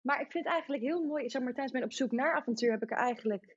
[0.00, 2.70] maar ik vind het eigenlijk heel mooi, zeg maar, tijdens mijn op zoek naar avontuur
[2.70, 3.56] heb ik er eigenlijk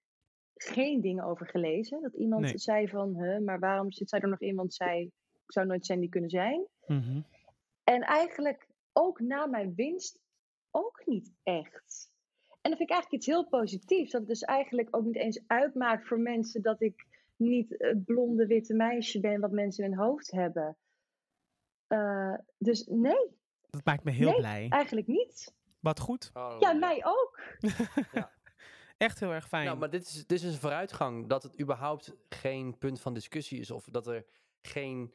[0.56, 2.02] geen dingen over gelezen.
[2.02, 2.58] Dat iemand Nee.
[2.58, 4.56] zei van, huh, maar waarom zit zij er nog in?
[4.56, 5.12] Want zij
[5.46, 6.66] ik zou nooit Sandy kunnen zijn.
[6.88, 7.22] Mhm.
[7.84, 10.20] En eigenlijk ook na mijn winst
[10.72, 12.12] ook niet echt.
[12.68, 14.12] En dat vind ik eigenlijk iets heel positiefs.
[14.12, 17.06] Dat het dus eigenlijk ook niet eens uitmaakt voor mensen dat ik
[17.36, 20.78] niet het blonde witte meisje ben wat mensen in hun hoofd hebben.
[21.88, 23.30] Eh, dus nee,
[23.70, 24.38] Dat maakt me heel Nee.
[24.38, 24.66] blij.
[24.70, 25.54] eigenlijk niet.
[25.80, 26.32] Wat goed.
[26.34, 27.40] Oh, Ja, mij ook.
[28.98, 29.66] Echt heel erg fijn.
[29.66, 31.28] Nou, maar dit is, dit is een vooruitgang.
[31.28, 33.72] Dat het überhaupt geen punt van discussie is.
[33.72, 34.26] Of dat er
[34.62, 35.14] geen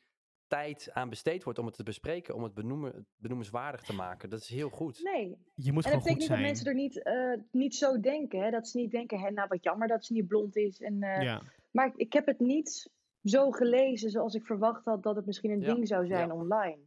[0.58, 2.34] tijd aan besteed wordt om het te bespreken.
[2.34, 4.30] Om het benoemen, benoemenswaardig te maken.
[4.30, 5.00] Dat is heel goed.
[5.02, 5.36] Nee.
[5.54, 8.40] je moet En dat gewoon betekent niet dat mensen er niet, eh, niet zo denken.
[8.42, 8.50] Hè?
[8.50, 10.80] Dat ze niet denken, hè, nou wat jammer dat ze niet blond is.
[10.80, 11.42] En, eh, ja.
[11.70, 12.90] Maar ik, ik heb het niet
[13.22, 16.34] zo gelezen zoals ik verwacht had dat het misschien een Ja, ding zou zijn ja.
[16.34, 16.78] online.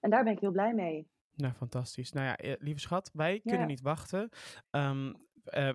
[0.00, 1.08] En daar ben ik heel blij mee.
[1.34, 2.12] Nou, fantastisch.
[2.12, 3.66] Nou ja, eh, lieve schat, wij kunnen Ja.
[3.66, 4.28] niet wachten.
[4.70, 5.12] Ehm,
[5.44, 5.70] eh,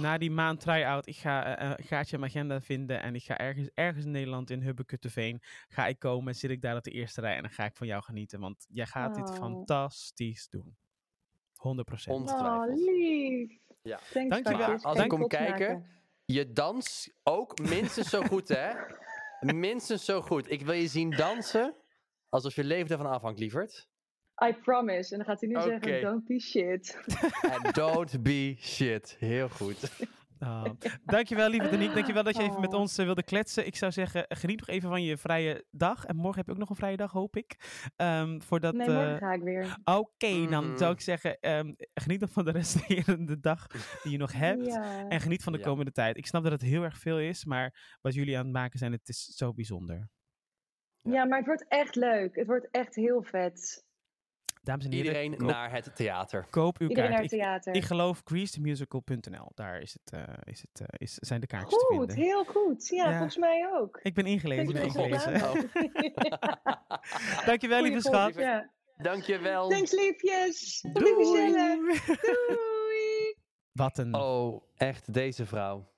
[0.00, 3.22] na die maand try-out, ik ga eh, een gaatje in mijn agenda vinden en ik
[3.22, 6.90] ga ergens, ergens in Nederland in Hubbekutteveen, ga ik komen, zit ik daar op de
[6.90, 9.34] eerste rij en dan ga ik van jou genieten, want jij gaat dit Oh.
[9.36, 10.76] fantastisch doen.
[11.54, 12.14] 100%.
[12.14, 13.58] On- Oh, lief.
[13.82, 13.98] Ja.
[14.12, 14.78] Thanks, Dankjewel.
[14.82, 15.86] Als ik kom kijken.
[16.24, 18.72] Je dans ook minstens zo goed, hè?
[19.54, 20.50] Minstens zo goed.
[20.50, 21.74] Ik wil je zien dansen
[22.28, 23.88] alsof je leven ervan afhangt, lieverd.
[24.48, 25.10] I promise.
[25.12, 26.98] En dan gaat hij nu zeggen, don't be shit.
[27.64, 29.16] And don't be shit.
[29.18, 30.06] Heel goed.
[30.38, 30.64] Oh.
[31.04, 31.94] Dankjewel, lieve Danique.
[31.94, 32.80] Dankjewel dat je even met Oh.
[32.80, 33.66] ons eh, wilde kletsen.
[33.66, 36.04] Ik zou zeggen, geniet nog even van je vrije dag.
[36.04, 37.56] En morgen heb je ook nog een vrije dag, hoop ik.
[37.96, 39.76] Ehm, voordat, Nee, eh, morgen ga ik weer.
[39.84, 40.76] Oké, dan Mhm.
[40.78, 43.66] zou ik zeggen, ehm, geniet nog van de resterende dag
[44.02, 44.66] die je nog hebt.
[44.66, 45.08] Ja.
[45.08, 45.64] En geniet van de Ja.
[45.64, 46.16] komende tijd.
[46.16, 48.92] Ik snap dat het heel erg veel is, maar wat jullie aan het maken zijn,
[48.92, 50.08] het is zo bijzonder.
[51.02, 52.34] ja, maar het wordt echt leuk.
[52.36, 53.84] Het wordt echt heel vet.
[54.62, 56.46] Dames en heren, Iedereen koop, naar het theater.
[56.50, 57.30] koop uw Iedereen naar kaart.
[57.30, 57.74] het Ik, theater.
[57.74, 59.52] ik geloof greasethemusical.nl.
[59.54, 62.16] Daar is het, eh, is het, eh, is, zijn de kaartjes te Goed, vinden.
[62.16, 62.88] heel goed.
[62.88, 63.12] Ja, Ja.
[63.12, 63.98] volgens mij ook.
[64.02, 65.40] Ik ben ingelezen, ik ben ingelezen.
[65.40, 65.70] gedaan.
[67.46, 68.34] Dankjewel, lieve schat.
[68.34, 68.70] Ja.
[68.96, 69.68] Dankjewel.
[69.68, 70.84] Thanks, liefjes.
[70.92, 71.04] Doei.
[71.04, 71.24] Doei.
[71.24, 72.04] gezellig.
[72.04, 73.36] Doei.
[73.72, 74.14] Wat een...
[74.14, 75.88] Oh, echt deze vrouw.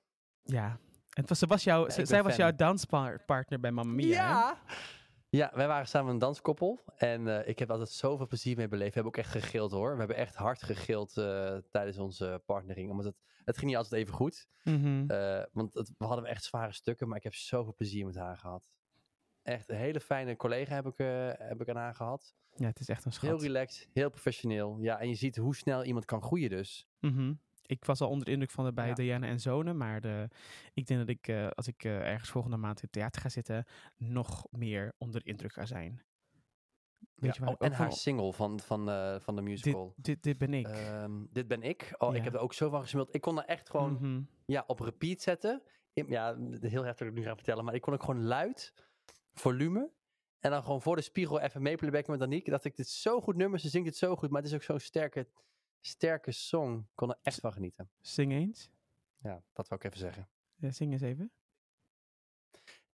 [0.43, 0.77] Ja.
[1.09, 4.47] Het was, ze was jouw, ben zij was jouw danspartner bij Mamma Mia.
[4.47, 4.73] hè?
[5.35, 6.83] Ja, wij waren samen een danskoppel.
[6.95, 8.93] En eh, ik heb altijd zoveel plezier mee beleefd.
[8.93, 9.91] We hebben ook echt gegild hoor.
[9.91, 12.89] We hebben echt hard gegild eh, tijdens onze partnering.
[12.89, 13.15] Omdat het,
[13.45, 14.47] het ging niet altijd even goed.
[14.63, 15.09] Mhm.
[15.09, 17.07] Eh, want het, we hadden echt zware stukken.
[17.07, 18.71] Maar ik heb zoveel plezier met haar gehad.
[19.41, 20.97] Echt een hele fijne collega heb ik,
[21.37, 22.35] heb ik aan haar gehad.
[22.55, 23.29] Ja, het is echt een schat.
[23.29, 24.77] Heel relaxed, heel professioneel.
[24.79, 26.87] Ja, en je ziet hoe snel iemand kan groeien dus.
[26.99, 27.33] Mhm.
[27.65, 28.93] Ik was al onder de indruk van de bij Ja.
[28.93, 30.27] Diana en Zonen, maar de,
[30.73, 33.29] ik denk dat ik, eh, als ik eh, ergens volgende maand in het theater ga
[33.29, 33.65] zitten,
[33.97, 36.01] nog meer onder de indruk ga zijn.
[37.15, 39.49] Weet Ja, je waar oh, en haar van- single van, van, eh, van de dit,
[39.49, 39.93] musical.
[39.97, 40.67] dit, dit ben ik.
[40.67, 41.95] Ehm, dit ben ik.
[41.97, 42.17] Oh, Ja.
[42.17, 43.15] ik heb er ook zo van gespeeld.
[43.15, 44.21] Ik kon er echt gewoon Mhm.
[44.45, 45.61] ja, op repeat zetten.
[45.93, 47.65] In- ja, heel heftig dat ik nu ga vertellen.
[47.65, 48.73] Maar ik kon ook gewoon luid,
[49.33, 49.91] volume.
[50.39, 52.51] En dan gewoon voor de spiegel even meeplaybacken met Danique.
[52.51, 53.59] Dat ik dit zo goed nummer.
[53.59, 54.29] Ze zingt het zo goed.
[54.29, 55.27] Maar het is ook zo'n sterke,
[55.85, 56.87] sterke song.
[56.95, 57.89] Kon er echt van genieten.
[58.01, 58.69] Zing eens.
[59.17, 60.29] Ja, dat wil ik even zeggen.
[60.55, 61.31] Ja, zing eens even.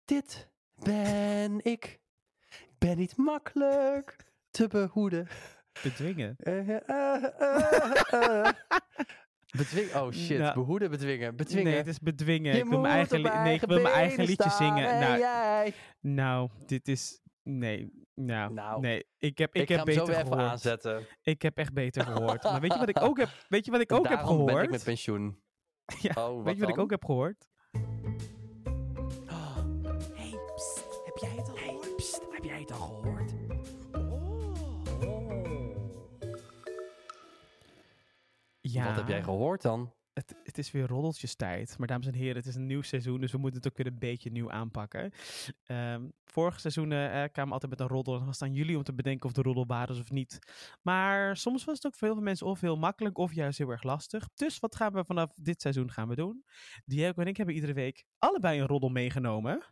[0.05, 2.01] Dit ben ik.
[2.49, 4.17] Ik ben niet makkelijk
[4.51, 5.29] te behoeden.
[5.83, 6.35] Bedwingen.
[6.39, 7.25] Eh, eh,
[8.13, 8.53] eh.
[9.57, 11.65] Bedwing, oh shit, Nou, behoeden, bedwingen, bedwingen.
[11.65, 12.53] Nee, het is bedwingen.
[12.57, 14.89] Je ik wil mijn eigen, op li- nee, ik wil mijn eigen liedje zingen.
[14.89, 15.75] en Nou, jij.
[16.01, 17.21] nou, dit is...
[17.43, 19.05] Nee, nou, Nou, nee.
[19.19, 20.51] Ik heb, ik Ik, heb ga hem zo beter weer even gehoord.
[20.51, 21.07] aanzetten.
[21.23, 22.43] Ik heb echt beter gehoord.
[22.43, 24.55] Maar weet je wat ik ook heb, weet je wat ik ook heb gehoord?
[24.55, 25.43] ben ik met pensioen.
[26.01, 26.85] Ja, Oh, weet je wat ik dan?
[26.85, 27.49] ook heb gehoord?
[30.15, 31.97] Hey, psst, heb jij het al gehoord?
[31.97, 33.33] Psst, heb jij het al gehoord?
[38.61, 39.93] Ja, Wat heb jij gehoord dan?
[40.57, 41.79] Het, is weer roddeltjestijd.
[41.79, 43.87] Maar dames en heren, het is een nieuw seizoen, dus we moeten het ook weer
[43.87, 45.13] een beetje nieuw aanpakken.
[45.67, 48.13] Ehm vorige seizoenen eh, kwamen altijd met een roddel.
[48.13, 50.11] En dan was het aan jullie om te bedenken of de roddel waar is of
[50.11, 50.39] niet.
[50.83, 53.71] Maar soms was het ook voor heel veel mensen of heel makkelijk of juist heel
[53.71, 54.29] erg lastig.
[54.35, 56.45] Dus wat gaan we vanaf dit seizoen gaan we doen?
[56.85, 59.65] Diego en ik hebben iedere week allebei een roddel meegenomen.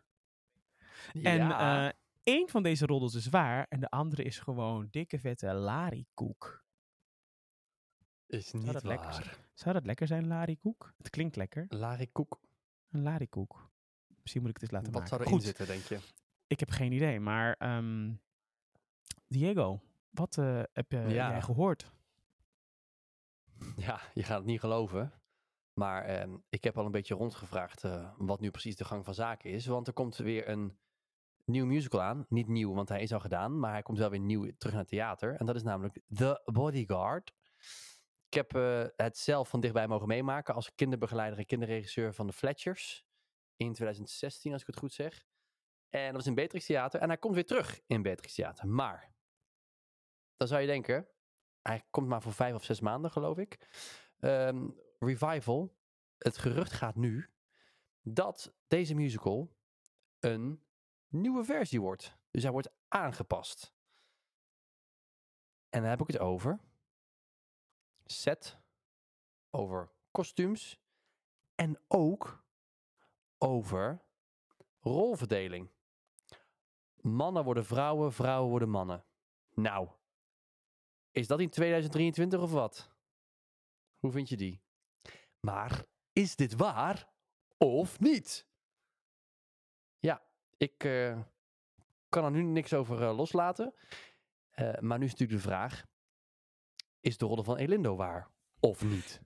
[1.13, 1.89] En eh
[2.23, 6.64] één van deze roddels is waar en de andere is gewoon dikke vette larikoek.
[8.35, 9.37] Is Zou niet dat lekker waar.
[9.53, 10.93] Zou dat lekker zijn, larikoek?
[10.97, 11.65] Het klinkt lekker.
[11.69, 12.39] Larry Koek.
[12.89, 13.69] Een larikoek.
[14.21, 15.09] Misschien moet ik het eens laten Wat maken.
[15.09, 15.99] zou erin Goed, zitten, denk je?
[16.47, 18.13] ik heb geen idee, maar ehm,
[19.27, 21.29] Diego, wat eh, heb je, Ja.
[21.29, 21.91] jij gehoord?
[23.75, 25.13] Ja, je gaat het niet geloven.
[25.73, 29.13] Maar ehm, ik heb al een beetje rondgevraagd eh, wat nu precies de gang van
[29.13, 29.65] zaken is.
[29.65, 30.77] Want er komt weer een
[31.45, 32.25] nieuw musical aan.
[32.29, 33.59] Niet nieuw, want hij is al gedaan.
[33.59, 35.35] Maar hij komt wel weer nieuw terug naar het theater.
[35.35, 37.33] En dat is namelijk The Bodyguard.
[38.35, 42.33] Ik heb eh, het zelf van dichtbij mogen meemaken als kinderbegeleider en kinderregisseur van de
[42.33, 43.05] Fletchers.
[43.55, 45.25] In 2016, als ik het goed zeg.
[45.89, 46.99] En dat was in Beatrix Theater.
[46.99, 48.67] En hij komt weer terug in Beatrix Theater.
[48.67, 49.13] Maar,
[50.37, 51.07] dan zou je denken,
[51.61, 53.69] hij komt maar voor vijf of zes maanden, geloof ik.
[54.19, 54.69] Ehm,
[54.99, 55.77] Revival,
[56.17, 57.29] het gerucht gaat nu
[58.01, 59.55] dat deze musical
[60.19, 60.65] een
[61.07, 62.17] nieuwe versie wordt.
[62.31, 63.73] Dus hij wordt aangepast.
[65.69, 66.59] En dan heb ik het over
[68.05, 68.57] set,
[69.49, 70.79] over kostuums
[71.55, 72.43] en ook
[73.37, 74.01] over
[74.79, 75.69] rolverdeling.
[77.01, 79.05] Mannen worden vrouwen, vrouwen worden mannen.
[79.53, 79.89] Nou,
[81.11, 82.91] is dat in 2023 of wat?
[83.97, 84.61] Hoe vind je die?
[85.39, 87.09] Maar is dit waar
[87.57, 88.47] of niet?
[89.99, 90.25] Ja,
[90.57, 91.19] ik eh,
[92.09, 93.73] kan er nu niks over eh, loslaten.
[94.49, 95.85] Eh, maar nu is natuurlijk de vraag:
[97.05, 98.27] is de rol van Elindo waar
[98.59, 99.21] of niet?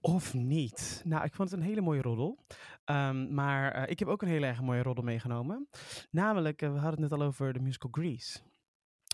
[0.00, 1.02] Of niet?
[1.04, 2.44] Nou, ik vond het een hele mooie roddel.
[2.84, 5.68] Ehm, maar eh, ik heb ook een hele erg mooie roddel meegenomen.
[6.10, 8.40] Namelijk, eh, we hadden het net al over de musical Grease.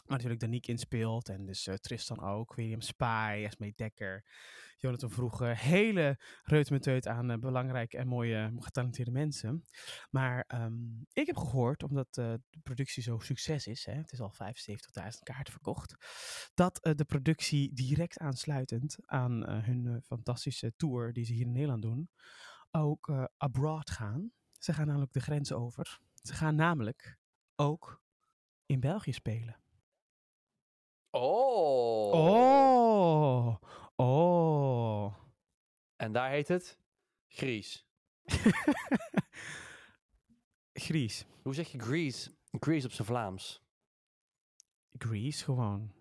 [0.09, 1.29] Waar natuurlijk Danique in speelt.
[1.29, 2.55] En dus eh, Tristan ook.
[2.55, 4.25] William Spy, Esme Dekker.
[4.79, 5.57] Jonathan Vroeger.
[5.57, 9.63] Hele reutemeteut aan eh, belangrijke en mooie, getalenteerde mensen.
[10.11, 10.75] Maar ehm,
[11.13, 13.85] ik heb gehoord, omdat eh, de productie zo succes is.
[13.85, 15.97] Hè, het is al 75.000 kaarten verkocht.
[16.55, 21.47] Dat eh, de productie direct aansluitend aan eh, hun eh, fantastische tour die ze hier
[21.47, 22.11] in Nederland doen.
[22.71, 24.33] Ook eh, abroad gaan.
[24.59, 26.01] Ze gaan namelijk de grens over.
[26.23, 27.19] Ze gaan namelijk
[27.57, 28.03] ook
[28.67, 29.57] in België spelen.
[31.11, 32.13] Oh.
[32.13, 33.57] Oh,
[33.97, 35.15] oh.
[35.97, 36.79] En daar heet het
[37.29, 37.87] Gries.
[40.73, 41.25] Gries.
[41.43, 42.37] Hoe zeg je Grease?
[42.51, 43.63] Grease op zijn Vlaams.
[44.99, 45.93] Grease gewoon.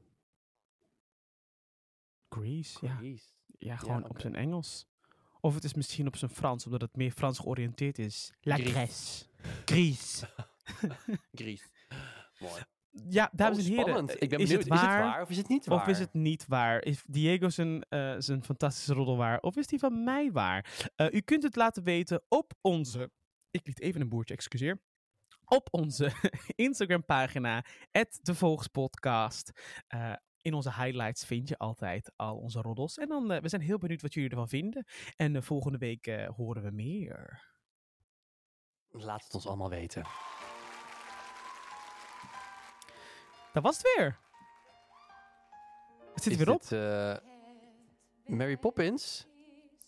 [2.29, 2.95] Grease, ja.
[2.95, 3.25] Grease.
[3.59, 4.87] Ja, gewoon op zijn Engels.
[5.39, 8.33] Of het is misschien op zijn Frans, omdat het meer Frans georiënteerd is.
[8.41, 8.55] La.
[8.55, 9.25] Grèce.
[9.65, 10.23] Gries.
[11.39, 11.67] Grease.
[12.39, 12.61] Mooi.
[13.09, 13.85] Ja, dames Oh, en heren.
[13.89, 14.21] spannend.
[14.21, 14.63] Ik ben is benieuwd.
[14.63, 15.01] het Is het waar?
[15.01, 15.81] waar of is het niet waar?
[15.81, 16.83] Of is het niet waar?
[16.83, 19.39] Is Diego zijn, eh, zijn fantastische roddel waar?
[19.39, 20.89] Of is die van mij waar?
[20.95, 23.11] Eh, u kunt het laten weten op onze...
[23.51, 24.81] Ik liet even een boertje, excuseer.
[25.45, 26.11] Op onze
[26.55, 27.65] Instagram pagina,
[28.21, 29.51] de Volgspodcast.
[29.87, 32.97] Eh, in onze highlights vind je altijd al onze roddels.
[32.97, 34.85] En dan, we zijn heel benieuwd wat jullie ervan vinden.
[35.15, 37.45] En volgende week horen we meer.
[38.89, 40.03] Laat het ons allemaal weten.
[43.57, 44.17] Dat was het weer.
[46.13, 46.61] Het zit er Is weer op.
[46.61, 47.15] dit, eh,
[48.25, 49.27] Mary Poppins?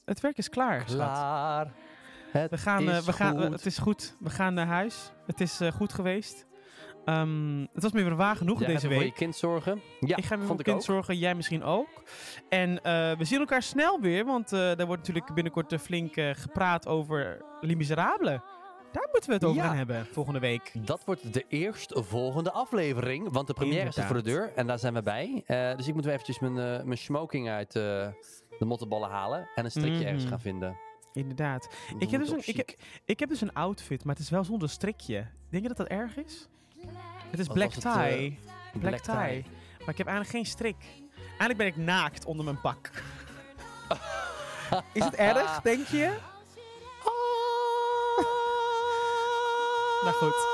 [0.06, 0.84] Het werk is klaar.
[0.84, 1.72] Klaar.
[2.32, 3.52] Het We gaan, eh, is we gaan, we- goed.
[3.52, 4.16] het is goed.
[4.20, 5.12] We gaan naar huis.
[5.26, 6.46] Het is eh, goed geweest.
[7.06, 9.02] Ehm, het was me weer waar genoeg deze weer voor week.
[9.08, 9.82] je kind zorgen.
[10.00, 10.84] Ja, ik ga weer voor mijn kind ook.
[10.84, 11.18] zorgen.
[11.18, 12.04] Jij misschien ook.
[12.50, 14.26] En eh, we zien elkaar snel weer.
[14.26, 18.40] Want eh er wordt natuurlijk binnenkort eh, flink eh, gepraat over Les Miserables.
[18.92, 19.68] Daar moeten we het over Ja.
[19.68, 20.72] gaan hebben volgende week.
[20.76, 24.94] Dat wordt de eerstvolgende aflevering, want de première staat voor de deur en daar zijn
[24.94, 25.44] we bij.
[25.46, 27.82] Eh, dus ik moet weer eventjes mijn, eh, mijn smoking uit eh,
[28.60, 30.06] de mottenballen halen en een strikje Mhm.
[30.06, 30.78] ergens gaan vinden.
[31.14, 31.70] Inderdaad.
[32.00, 32.70] Ik heb, dus een, ik, heb,
[33.06, 35.28] ik heb dus een outfit, maar het is wel zonder strikje.
[35.50, 36.48] Denk je dat dat erg is?
[37.30, 38.40] Het is Wat black het, tie.
[38.80, 39.44] black, tie.
[39.80, 40.76] Maar ik heb eigenlijk geen strik.
[41.28, 42.90] Eigenlijk ben ik naakt onder mijn pak.
[44.94, 46.18] is het erg, denk je?
[50.04, 50.48] Nou goed.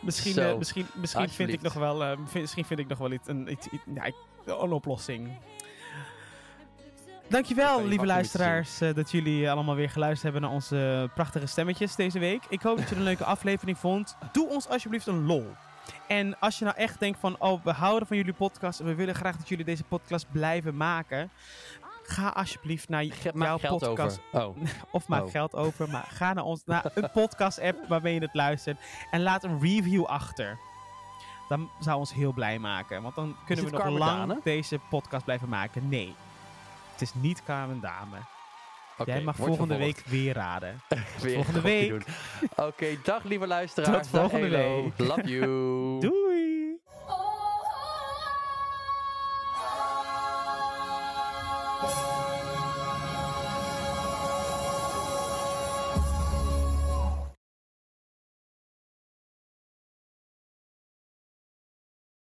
[0.00, 3.12] Misschien, eh, misschien, misschien vind ik nog wel, eh, vind- misschien vind ik nog wel
[3.12, 4.04] iets, een, iets, iets- ja,
[4.46, 5.38] een oplossing.
[7.28, 12.18] Dankjewel, lieve luisteraars, eh, dat jullie allemaal weer geluisterd hebben naar onze prachtige stemmetjes deze
[12.18, 12.42] week.
[12.48, 14.16] Ik hoop dat je een leuke aflevering vond.
[14.32, 15.46] Doe ons alsjeblieft een lol.
[16.08, 18.94] En als je nou echt denkt van, oh, we houden van jullie podcast en we
[18.94, 21.30] willen graag dat jullie deze podcast blijven maken.
[22.10, 24.20] Ga alsjeblieft naar Ge- jouw podcast.
[24.32, 24.46] over.
[24.48, 24.56] Oh.
[24.90, 25.30] Of maak Oh.
[25.30, 25.88] geld over.
[25.90, 28.78] Maar ga naar, ons, naar een podcast-app waarmee je het luistert.
[29.10, 30.58] En laat een review achter.
[31.48, 33.02] Dat zou ons heel blij maken.
[33.02, 34.40] Want dan kunnen we nog Carmen lang Dane?
[34.42, 35.88] deze podcast blijven maken.
[35.88, 36.14] Nee.
[36.92, 38.16] Het is niet Carmen Dame.
[38.98, 40.80] Oké, Jij mag volgende week weer raden.
[41.22, 42.06] Weer volgende week.
[42.56, 44.08] Oké, dag lieve luisteraars.
[44.08, 44.98] Tot volgende Dag, week.
[45.08, 46.00] Love you.
[46.00, 46.17] Doei!